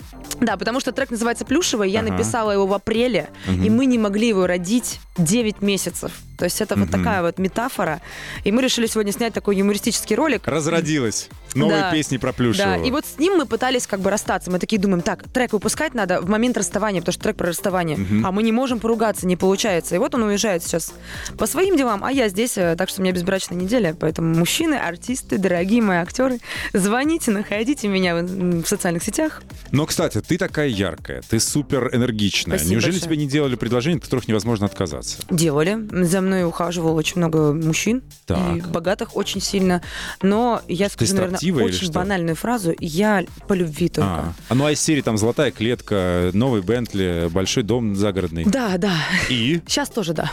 Да, 0.41 0.57
потому 0.57 0.79
что 0.79 0.91
трек 0.91 1.11
называется 1.11 1.45
«Плюшевый», 1.45 1.89
я 1.89 2.01
Ага. 2.01 2.11
написала 2.11 2.51
его 2.51 2.65
в 2.67 2.73
апреле, 2.73 3.29
и 3.47 3.69
мы 3.69 3.85
не 3.85 3.97
могли 3.97 4.27
его 4.27 4.47
родить 4.47 4.99
9 5.17 5.61
месяцев. 5.61 6.11
То 6.37 6.45
есть 6.45 6.61
это 6.61 6.75
вот 6.75 6.89
такая 6.91 7.21
вот 7.21 7.37
метафора. 7.39 8.01
И 8.43 8.51
мы 8.51 8.61
решили 8.61 8.87
сегодня 8.87 9.11
снять 9.11 9.33
такой 9.33 9.57
юмористический 9.57 10.15
ролик. 10.15 10.47
Разродилась. 10.47 11.29
Новые 11.53 11.79
Да. 11.83 11.91
песни 11.91 12.17
про 12.17 12.31
Да, 12.31 12.33
плюшевого. 12.33 12.83
и 12.83 12.91
вот 12.91 13.05
с 13.05 13.17
ним 13.17 13.37
мы 13.37 13.45
пытались 13.45 13.87
как 13.87 14.01
бы 14.01 14.09
расстаться. 14.09 14.51
Мы 14.51 14.59
такие 14.59 14.79
думаем, 14.81 15.01
так, 15.01 15.23
трек 15.31 15.53
выпускать 15.53 15.93
надо 15.93 16.19
в 16.19 16.27
момент 16.29 16.57
расставания, 16.57 16.99
потому 16.99 17.13
что 17.13 17.23
трек 17.23 17.37
про 17.37 17.47
расставание. 17.47 17.95
Мгм. 17.97 18.25
А 18.25 18.31
мы 18.33 18.43
не 18.43 18.51
можем 18.51 18.79
поругаться, 18.79 19.25
не 19.25 19.37
получается. 19.37 19.95
И 19.95 19.97
вот 19.97 20.13
он 20.15 20.23
уезжает 20.23 20.63
сейчас 20.63 20.93
по 21.37 21.45
своим 21.47 21.77
делам, 21.77 22.03
а 22.03 22.11
я 22.11 22.27
здесь, 22.27 22.57
э, 22.57 22.75
так 22.77 22.89
что 22.89 22.99
у 22.99 23.03
меня 23.03 23.13
безбрачная 23.13 23.57
неделя. 23.57 23.95
Поэтому 23.97 24.35
мужчины, 24.35 24.75
артисты, 24.75 25.37
дорогие 25.37 25.81
мои 25.81 25.97
актеры, 25.97 26.39
звоните, 26.73 27.31
находите 27.31 27.87
меня 27.87 28.17
в, 28.17 28.63
в 28.63 28.67
социальных 28.67 29.03
сетях. 29.03 29.41
Но, 29.71 29.85
кстати, 29.85 30.19
ты 30.21 30.37
такая 30.37 30.67
яркая, 30.67 31.21
ты 31.29 31.39
супер 31.39 31.89
энергичная. 31.95 32.57
Спасибо 32.57 32.71
Неужели 32.73 32.91
большое. 32.91 33.05
тебе 33.13 33.17
не 33.17 33.27
делали 33.27 33.55
предложений, 33.55 33.97
от 33.99 34.03
которых 34.03 34.27
невозможно 34.27 34.65
отказаться? 34.65 35.17
Делали. 35.29 35.77
За 36.03 36.19
мной 36.25 36.43
ухаживало 36.45 36.93
очень 36.93 37.17
много 37.17 37.53
мужчин. 37.53 38.03
Так. 38.25 38.57
И 38.57 38.61
богатых 38.61 39.15
очень 39.15 39.41
сильно. 39.41 39.81
Но 40.21 40.61
я 40.67 40.89
скажу, 40.89 41.15
наверное, 41.15 41.63
очень 41.63 41.91
банальную 41.91 42.35
фразу. 42.35 42.73
Я 42.79 43.23
по 43.47 43.53
любви 43.53 43.89
только. 43.89 44.09
А, 44.09 44.33
а 44.49 44.55
ну 44.55 44.65
а 44.65 44.71
из 44.71 44.81
серии 44.81 45.01
там 45.01 45.17
«Золотая 45.17 45.51
клетка», 45.51 46.31
«Новый 46.33 46.61
Бентли», 46.61 47.29
«Большой 47.31 47.63
дом 47.63 47.95
загородный». 47.95 48.45
Да, 48.45 48.77
да. 48.77 48.95
И? 49.29 49.61
Сейчас 49.67 49.89
тоже 49.89 50.13
да. 50.13 50.31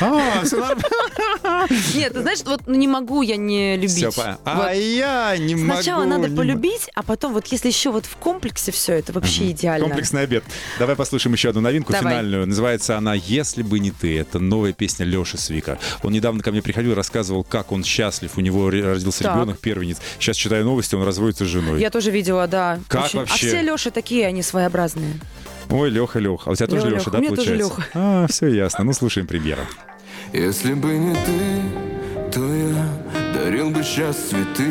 А, 0.00 0.42
все 0.44 0.56
нормально. 0.56 0.84
Нет, 1.94 2.12
ты 2.12 2.20
знаешь, 2.20 2.40
вот 2.44 2.66
не 2.66 2.88
могу 2.88 3.22
я 3.22 3.36
не 3.36 3.76
любить. 3.76 3.96
Всё 3.96 4.12
понятно. 4.12 4.54
Вот. 4.54 4.66
А 4.66 4.74
я 4.74 5.36
не 5.36 5.54
могу. 5.54 5.74
Сначала 5.74 6.04
надо 6.04 6.28
не 6.28 6.36
полюбить, 6.36 6.90
а 6.94 7.02
потом 7.02 7.32
вот 7.32 7.46
если 7.48 7.68
еще 7.68 7.90
вот 7.90 8.06
в 8.06 8.16
комплексе 8.16 8.72
все, 8.72 8.94
это 8.94 9.12
вообще 9.12 9.50
идеально. 9.50 9.86
Комплексный 9.86 10.22
обед. 10.22 10.44
Давай 10.78 10.96
послушаем 10.96 11.34
еще 11.34 11.50
одну 11.50 11.60
новинку 11.60 11.92
Давай. 11.92 12.12
финальную. 12.12 12.46
Называется 12.46 12.96
она 12.96 13.14
«Если 13.14 13.62
бы 13.62 13.78
не 13.78 13.90
ты». 13.90 14.18
Это 14.18 14.38
новая 14.38 14.72
песня 14.72 15.04
Леши 15.14 15.38
Свика. 15.38 15.78
Он 16.02 16.12
недавно 16.12 16.42
ко 16.42 16.50
мне 16.50 16.60
приходил, 16.62 16.94
рассказывал, 16.94 17.44
как 17.44 17.72
он 17.72 17.84
счастлив. 17.84 18.32
У 18.36 18.40
него 18.40 18.68
родился 18.70 19.22
Так. 19.24 19.36
ребенок, 19.36 19.58
первенец. 19.60 19.98
Сейчас 20.18 20.36
читаю 20.36 20.64
новости, 20.64 20.94
он 20.94 21.04
разводится 21.04 21.44
с 21.44 21.48
женой. 21.48 21.80
Я 21.80 21.90
тоже 21.90 22.10
видела, 22.10 22.46
да. 22.46 22.80
Как 22.88 23.04
Очень. 23.04 23.18
вообще? 23.20 23.46
А 23.46 23.48
все 23.50 23.62
Леши 23.62 23.90
такие, 23.90 24.26
они 24.26 24.42
своеобразные. 24.42 25.14
Ой, 25.70 25.88
Леха, 25.90 26.18
Леха. 26.18 26.42
А 26.46 26.52
у 26.52 26.56
тебя 26.56 26.66
тоже 26.66 26.86
Лёха, 26.88 26.96
Леша, 26.96 26.98
Лёха. 26.98 27.10
да, 27.12 27.18
У 27.18 27.20
меня 27.20 27.30
тоже 27.36 27.50
получается? 27.50 27.76
Лёха. 27.78 27.90
А, 27.94 28.26
все 28.28 28.46
ясно. 28.48 28.84
Ну, 28.84 28.92
слушаем 28.92 29.26
премьеру. 29.26 29.62
Если 30.32 30.74
бы 30.74 30.88
не 30.92 31.14
ты, 31.14 32.30
то 32.32 32.54
я 32.54 32.88
дарил 33.34 33.70
бы 33.70 33.82
сейчас 33.82 34.16
цветы 34.16 34.68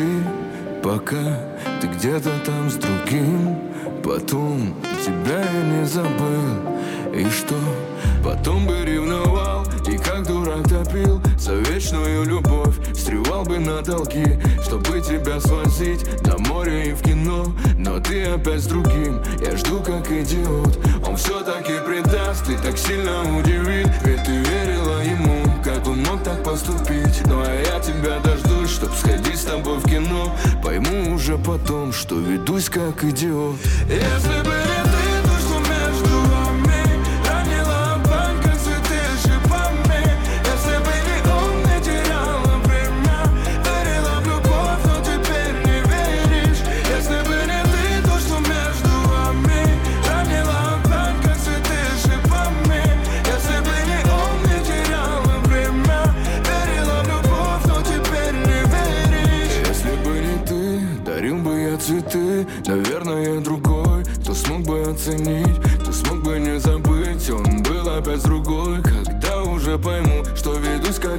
Пока 0.82 1.40
ты 1.80 1.86
где-то 1.86 2.30
там 2.44 2.70
с 2.70 2.74
другим 2.74 3.58
Потом 4.02 4.76
тебя 5.04 5.40
я 5.40 5.62
не 5.62 5.86
забыл 5.86 6.78
И 7.14 7.24
что? 7.30 7.54
Потом 8.22 8.66
бы 8.66 8.84
ревновал 8.84 9.53
как 10.14 10.26
дурак 10.26 10.68
топил 10.68 11.20
За 11.38 11.54
вечную 11.54 12.24
любовь. 12.24 12.74
Стревал 12.94 13.44
бы 13.44 13.58
на 13.58 13.82
толки 13.82 14.40
Чтобы 14.62 15.00
тебя 15.00 15.40
свозить 15.40 16.06
На 16.26 16.38
море 16.38 16.90
и 16.90 16.92
в 16.92 17.02
кино. 17.02 17.52
Но 17.76 17.98
ты 17.98 18.24
опять 18.24 18.62
с 18.62 18.66
другим 18.66 19.20
Я 19.44 19.56
жду 19.56 19.80
как 19.80 20.10
идиот. 20.10 20.78
Он 21.06 21.16
все-таки 21.16 21.72
предаст 21.84 22.48
И 22.48 22.56
так 22.56 22.78
сильно 22.78 23.22
удивит. 23.36 23.88
Ведь 24.04 24.24
ты 24.24 24.36
верила 24.36 25.02
ему 25.02 25.42
Как 25.64 25.86
он 25.86 26.02
мог 26.04 26.22
так 26.22 26.42
поступить. 26.44 27.26
Ну 27.26 27.40
а 27.40 27.52
я 27.52 27.80
тебя 27.80 28.20
дождусь 28.20 28.70
Чтоб 28.70 28.92
сходить 28.94 29.38
с 29.38 29.44
тобой 29.44 29.78
в 29.78 29.84
кино. 29.84 30.32
Пойму 30.62 31.14
уже 31.14 31.38
потом 31.38 31.92
Что 31.92 32.16
ведусь 32.16 32.68
как 32.68 33.02
идиот. 33.02 33.56
Если 33.88 34.42
бы 34.44 34.73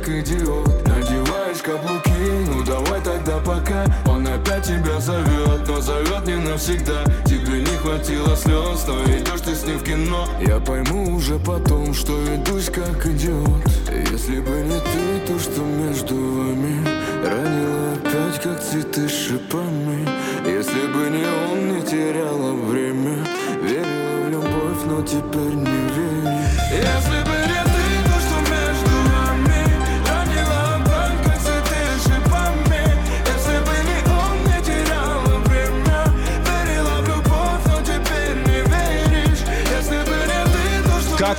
как 0.06 0.10
идиот. 0.10 0.88
Надеваешь 0.88 1.62
каблуки, 1.64 2.12
ну 2.48 2.64
давай 2.64 3.02
тогда 3.02 3.38
пока. 3.40 3.86
Он 4.08 4.28
опять 4.28 4.64
тебя 4.64 5.00
зовет, 5.00 5.68
но 5.68 5.82
зовет 5.82 6.28
не 6.28 6.36
навсегда. 6.36 7.04
Тебе 7.26 7.60
не 7.60 7.78
хватило 7.78 8.36
слез, 8.36 8.86
но 8.88 9.04
идешь 9.06 9.42
ты 9.42 9.56
с 9.56 9.64
ним 9.66 9.80
в 9.80 9.84
кино. 9.84 10.28
Я 10.42 10.60
пойму 10.60 11.16
уже 11.16 11.40
потом, 11.40 11.94
что 11.94 12.14
ведусь 12.22 12.70
как 12.70 13.06
идиот. 13.06 13.64
Если 14.12 14.40
бы 14.40 14.52
не 14.52 14.80
ты, 14.80 15.28
то 15.28 15.40
что 15.40 15.62
между 15.62 16.16
вами? 16.16 16.86
Ранила 17.24 17.94
опять, 17.94 18.42
как 18.42 18.62
цветы 18.62 19.10
шипами. 19.10 20.08
Если 20.46 20.88
бы 20.88 21.10
не 21.10 21.26
он, 21.52 21.76
не 21.76 21.82
теряла 21.82 22.54
время. 22.54 23.26
Верила 23.64 24.26
в 24.26 24.30
любовь, 24.30 24.86
но 24.86 25.02
теперь 25.02 25.55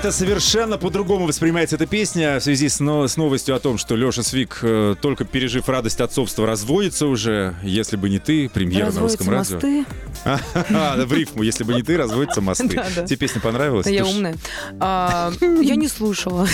Как-то 0.06 0.18
совершенно 0.18 0.78
по-другому 0.78 1.26
воспринимается 1.26 1.74
эта 1.74 1.86
песня 1.86 2.38
в 2.38 2.42
связи 2.44 2.68
с, 2.68 2.78
но- 2.78 3.08
с 3.08 3.16
новостью 3.16 3.56
о 3.56 3.58
том, 3.58 3.76
что 3.76 3.96
Леша 3.96 4.22
Свик, 4.22 4.60
э, 4.62 4.94
только 5.02 5.24
пережив 5.24 5.68
радость 5.68 6.00
отцовства, 6.00 6.46
разводится 6.46 7.08
уже. 7.08 7.56
Если 7.64 7.96
бы 7.96 8.08
не 8.08 8.20
ты, 8.20 8.48
премьера 8.48 8.82
на 8.84 9.00
Разводятся 9.00 9.24
русском 9.24 9.34
радио. 9.34 9.54
мосты. 9.56 9.84
А, 10.05 10.05
в 10.26 11.12
рифму. 11.12 11.42
Если 11.42 11.64
бы 11.64 11.74
не 11.74 11.82
ты, 11.82 11.96
разводятся 11.96 12.40
мосты. 12.40 12.68
Тебе 12.68 13.16
песня 13.16 13.40
понравилась? 13.40 13.86
Я 13.86 14.04
умная. 14.04 14.36
А, 14.80 15.32
я 15.40 15.76
не 15.76 15.88
слушала. 15.88 16.46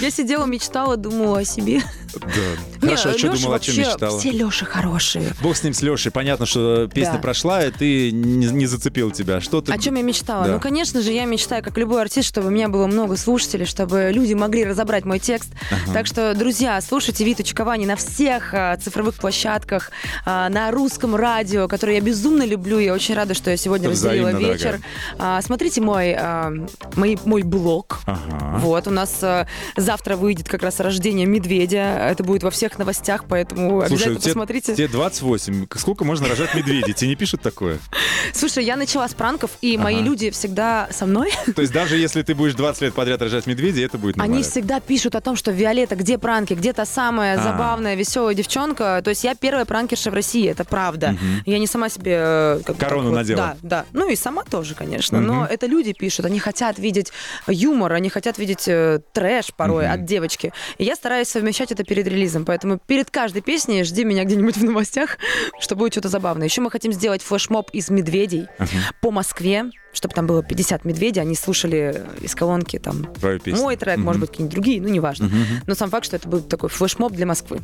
Я 0.00 0.10
сидела, 0.10 0.46
мечтала, 0.46 0.96
думала 0.96 1.40
о 1.40 1.44
себе. 1.44 1.82
Да. 2.14 2.80
Хорошо, 2.80 3.10
а 3.10 3.18
что 3.18 3.32
думала, 3.32 3.56
о 3.56 3.58
чем 3.58 3.78
мечтала? 3.78 4.18
Все 4.18 4.30
Леши 4.30 4.64
хорошие. 4.64 5.32
Бог 5.42 5.56
с 5.56 5.62
ним, 5.62 5.74
с 5.74 5.82
Лешей. 5.82 6.10
Понятно, 6.12 6.46
что 6.46 6.88
песня 6.92 7.18
прошла, 7.18 7.64
и 7.64 7.70
ты 7.70 8.10
не, 8.10 8.66
зацепил 8.66 9.10
тебя. 9.10 9.40
Что 9.40 9.60
ты... 9.60 9.72
О 9.72 9.78
чем 9.78 9.94
я 9.96 10.02
мечтала? 10.02 10.46
Ну, 10.46 10.60
конечно 10.60 11.00
же, 11.00 11.12
я 11.12 11.24
мечтаю, 11.24 11.62
как 11.62 11.76
любой 11.78 12.02
артист, 12.02 12.28
чтобы 12.28 12.48
у 12.48 12.50
меня 12.50 12.68
было 12.68 12.86
много 12.86 13.16
слушателей, 13.16 13.66
чтобы 13.66 14.10
люди 14.12 14.34
могли 14.34 14.64
разобрать 14.64 15.04
мой 15.04 15.18
текст. 15.18 15.50
Так 15.92 16.06
что, 16.06 16.34
друзья, 16.34 16.80
слушайте 16.80 17.24
Виту 17.24 17.42
Чиковани 17.42 17.86
на 17.86 17.96
всех 17.96 18.52
а, 18.52 18.76
цифровых 18.76 19.14
площадках, 19.14 19.90
а, 20.24 20.48
на 20.48 20.70
русском 20.70 21.14
радио, 21.14 21.68
которое 21.68 21.94
я 21.94 22.00
безумно 22.00 22.25
люблю. 22.34 22.78
Я 22.78 22.92
очень 22.94 23.14
рада, 23.14 23.34
что 23.34 23.50
я 23.50 23.56
сегодня 23.56 23.88
разделила 23.88 24.28
взаимно, 24.30 24.52
вечер. 24.52 24.80
А, 25.18 25.40
смотрите 25.42 25.80
мой, 25.80 26.14
а, 26.18 26.52
мой, 26.96 27.18
мой 27.24 27.42
блог. 27.42 28.00
Ага. 28.06 28.58
Вот, 28.58 28.86
у 28.86 28.90
нас 28.90 29.18
а, 29.22 29.46
завтра 29.76 30.16
выйдет 30.16 30.48
как 30.48 30.62
раз 30.62 30.80
рождение 30.80 31.26
медведя. 31.26 32.08
Это 32.10 32.24
будет 32.24 32.42
во 32.42 32.50
всех 32.50 32.78
новостях, 32.78 33.24
поэтому 33.28 33.80
Слушай, 33.80 33.86
обязательно 33.86 34.20
тебе, 34.20 34.30
посмотрите. 34.32 34.74
тебе 34.74 34.88
28. 34.88 35.66
Сколько 35.76 36.04
можно 36.04 36.28
рожать 36.28 36.54
медведей? 36.54 36.92
Тебе 36.92 37.08
не 37.10 37.16
пишут 37.16 37.42
такое? 37.42 37.78
Слушай, 38.32 38.64
я 38.64 38.76
начала 38.76 39.08
с 39.08 39.14
пранков, 39.14 39.50
и 39.60 39.76
мои 39.78 39.96
Ага. 39.96 40.04
люди 40.04 40.30
всегда 40.30 40.88
со 40.90 41.06
мной. 41.06 41.32
То 41.54 41.62
есть 41.62 41.72
даже 41.72 41.96
если 41.96 42.22
ты 42.22 42.34
будешь 42.34 42.54
20 42.54 42.82
лет 42.82 42.94
подряд 42.94 43.22
рожать 43.22 43.46
медведей, 43.46 43.84
это 43.84 43.98
будет 43.98 44.16
Они 44.16 44.28
нормально. 44.28 44.50
всегда 44.50 44.80
пишут 44.80 45.14
о 45.14 45.20
том, 45.20 45.36
что 45.36 45.50
Виолетта, 45.52 45.96
где 45.96 46.18
пранки, 46.18 46.54
где 46.54 46.72
та 46.72 46.84
самая 46.84 47.38
А. 47.38 47.42
забавная, 47.42 47.94
веселая 47.94 48.34
девчонка. 48.34 49.00
То 49.04 49.10
есть 49.10 49.24
я 49.24 49.34
первая 49.34 49.64
пранкерша 49.64 50.10
в 50.10 50.14
России, 50.14 50.48
это 50.48 50.64
правда. 50.64 51.16
Я 51.44 51.58
не 51.58 51.66
сама 51.66 51.88
себе... 51.88 52.15
э, 52.16 52.60
как 52.64 52.76
Корону 52.78 53.10
вот- 53.10 53.16
надела. 53.16 53.36
Да, 53.38 53.56
да. 53.62 53.84
Ну 53.92 54.08
и 54.08 54.16
сама 54.16 54.44
тоже, 54.44 54.74
конечно. 54.74 55.18
Мгм. 55.18 55.26
Но 55.26 55.46
это 55.46 55.66
люди 55.66 55.92
пишут, 55.92 56.26
они 56.26 56.38
хотят 56.38 56.78
видеть 56.78 57.12
юмор, 57.46 57.92
они 57.92 58.08
хотят 58.08 58.38
видеть 58.38 58.66
э, 58.68 59.00
трэш 59.12 59.52
порой 59.54 59.84
Мгм. 59.84 59.92
от 59.94 60.04
девочки. 60.04 60.52
И 60.78 60.84
я 60.84 60.94
стараюсь 60.96 61.28
совмещать 61.28 61.72
это 61.72 61.84
перед 61.84 62.06
релизом. 62.06 62.44
Поэтому 62.44 62.78
перед 62.78 63.10
каждой 63.10 63.42
песней 63.42 63.84
жди 63.84 64.04
меня 64.04 64.24
где-нибудь 64.24 64.56
в 64.56 64.64
новостях, 64.64 65.18
что 65.60 65.76
будет 65.76 65.92
что-то 65.92 66.08
забавное. 66.08 66.46
Еще 66.46 66.60
мы 66.60 66.70
хотим 66.70 66.92
сделать 66.92 67.22
флешмоб 67.22 67.70
из 67.72 67.90
медведей 67.90 68.46
по 69.00 69.10
Москве, 69.10 69.66
чтобы 69.96 70.14
там 70.14 70.26
было 70.26 70.42
50 70.42 70.84
медведей, 70.84 71.22
они 71.22 71.34
слушали 71.34 72.02
из 72.20 72.34
колонки 72.34 72.78
там 72.78 73.06
Твою 73.18 73.40
песню. 73.40 73.62
мой 73.62 73.76
трек, 73.76 73.96
может 73.96 74.20
быть, 74.20 74.30
какие-нибудь 74.30 74.54
другие, 74.54 74.80
ну, 74.80 74.88
неважно. 74.88 75.30
Но 75.66 75.74
сам 75.74 75.88
факт, 75.88 76.04
что 76.04 76.16
это 76.16 76.28
будет 76.28 76.48
такой 76.48 76.68
флешмоб 76.68 77.12
для 77.14 77.24
Москвы. 77.24 77.60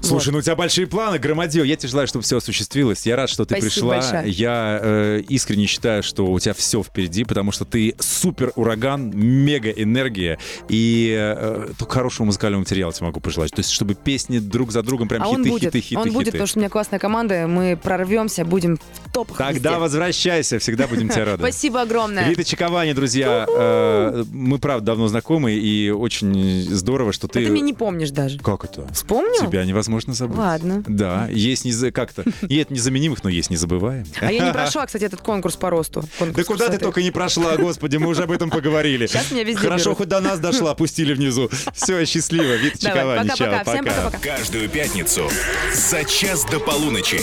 Слушай, 0.00 0.26
Вот. 0.28 0.32
ну 0.32 0.38
у 0.38 0.42
тебя 0.42 0.56
большие 0.56 0.86
планы, 0.86 1.18
Громадье. 1.18 1.66
Я 1.66 1.76
тебе 1.76 1.90
желаю, 1.90 2.08
чтобы 2.08 2.22
все 2.22 2.38
осуществилось. 2.38 3.04
Я 3.04 3.16
рад, 3.16 3.28
что 3.28 3.44
ты 3.44 3.56
Спасибо 3.56 3.70
пришла. 3.90 3.94
большое. 3.96 4.30
Я 4.32 4.78
э, 4.82 5.22
искренне 5.28 5.66
считаю, 5.66 6.02
что 6.02 6.26
у 6.26 6.38
тебя 6.40 6.54
все 6.54 6.82
впереди, 6.82 7.24
потому 7.24 7.52
что 7.52 7.64
ты 7.66 7.94
супер 7.98 8.52
ураган, 8.56 9.10
мега 9.14 9.70
энергия. 9.70 10.38
И 10.68 11.14
э, 11.18 11.68
только 11.78 11.92
хорошего 11.92 12.26
музыкального 12.26 12.60
материала 12.60 12.92
тебе 12.92 13.06
могу 13.06 13.20
пожелать. 13.20 13.50
То 13.52 13.60
есть, 13.60 13.70
чтобы 13.70 13.94
песни 13.94 14.38
друг 14.38 14.72
за 14.72 14.82
другом 14.82 15.08
прям 15.08 15.22
а 15.22 15.26
хиты, 15.26 15.36
он 15.36 15.42
будет, 15.44 15.62
хиты, 15.74 15.80
хиты, 15.80 16.00
он 16.00 16.12
будет, 16.12 16.26
хиты. 16.28 16.32
потому 16.32 16.46
что 16.46 16.58
у 16.58 16.60
меня 16.60 16.70
классная 16.70 16.98
команда, 16.98 17.46
мы 17.46 17.76
прорвемся, 17.82 18.44
будем 18.44 18.78
в 19.04 19.12
топах 19.12 19.36
Тогда 19.36 19.70
везде. 19.70 19.80
возвращайся, 19.80 20.58
всегда 20.58 20.86
будем 20.86 21.08
тебя 21.08 21.24
рады. 21.26 21.38
Спасибо 21.42 21.65
огромное. 21.74 22.28
Вита 22.28 22.44
Чиковани, 22.44 22.92
друзья, 22.92 23.46
э, 23.48 24.24
мы, 24.30 24.58
правда, 24.58 24.86
давно 24.86 25.08
знакомы, 25.08 25.52
и 25.54 25.90
очень 25.90 26.62
здорово, 26.70 27.12
что 27.12 27.26
А 27.26 27.30
ты... 27.30 27.44
ты 27.44 27.50
меня 27.50 27.64
не 27.64 27.74
помнишь 27.74 28.10
даже. 28.10 28.38
Как 28.38 28.64
это? 28.64 28.86
Вспомнил? 28.92 29.40
Тебя 29.48 29.64
невозможно 29.64 30.14
забыть. 30.14 30.36
Ладно. 30.38 30.84
Да, 30.86 31.28
есть 31.30 31.64
не 31.64 31.90
как-то. 31.90 32.24
Нет 32.42 32.70
незаменимых, 32.70 33.24
но 33.24 33.30
есть 33.30 33.50
незабываемых. 33.50 34.06
А 34.20 34.30
я 34.32 34.46
не 34.46 34.52
прошла, 34.52 34.86
кстати, 34.86 35.04
этот 35.04 35.20
конкурс 35.20 35.56
по 35.56 35.70
росту. 35.70 36.02
Да 36.02 36.08
Конкурс 36.18 36.46
куда 36.46 36.58
ты 36.58 36.64
красоты. 36.72 36.84
только 36.84 37.02
не 37.02 37.10
прошла, 37.10 37.56
господи, 37.56 37.96
мы 37.96 38.08
уже 38.08 38.22
об 38.24 38.30
этом 38.30 38.50
поговорили. 38.50 39.06
Сейчас 39.06 39.30
меня 39.30 39.44
везде 39.44 39.60
Хорошо, 39.62 39.84
берут. 39.86 39.98
хоть 39.98 40.08
до 40.08 40.20
нас 40.20 40.38
дошла, 40.38 40.74
пустили 40.74 41.14
внизу. 41.14 41.50
Все, 41.74 42.04
счастливо. 42.04 42.54
Вита 42.56 42.78
Давай, 42.80 43.26
Чиковани, 43.26 43.28
пока-пока. 43.28 43.64
чао, 43.64 43.72
Всем 43.74 43.84
пока. 43.84 43.96
пока-пока. 44.02 44.36
Каждую 44.36 44.68
пятницу 44.68 45.30
за 45.74 46.04
час 46.04 46.44
до 46.50 46.60
полуночи. 46.60 47.20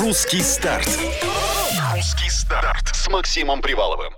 Русский 0.00 0.40
старт. 0.40 0.88
Русский 2.04 2.28
старт 2.28 2.94
с 2.94 3.08
Максимом 3.08 3.62
Приваловым. 3.62 4.12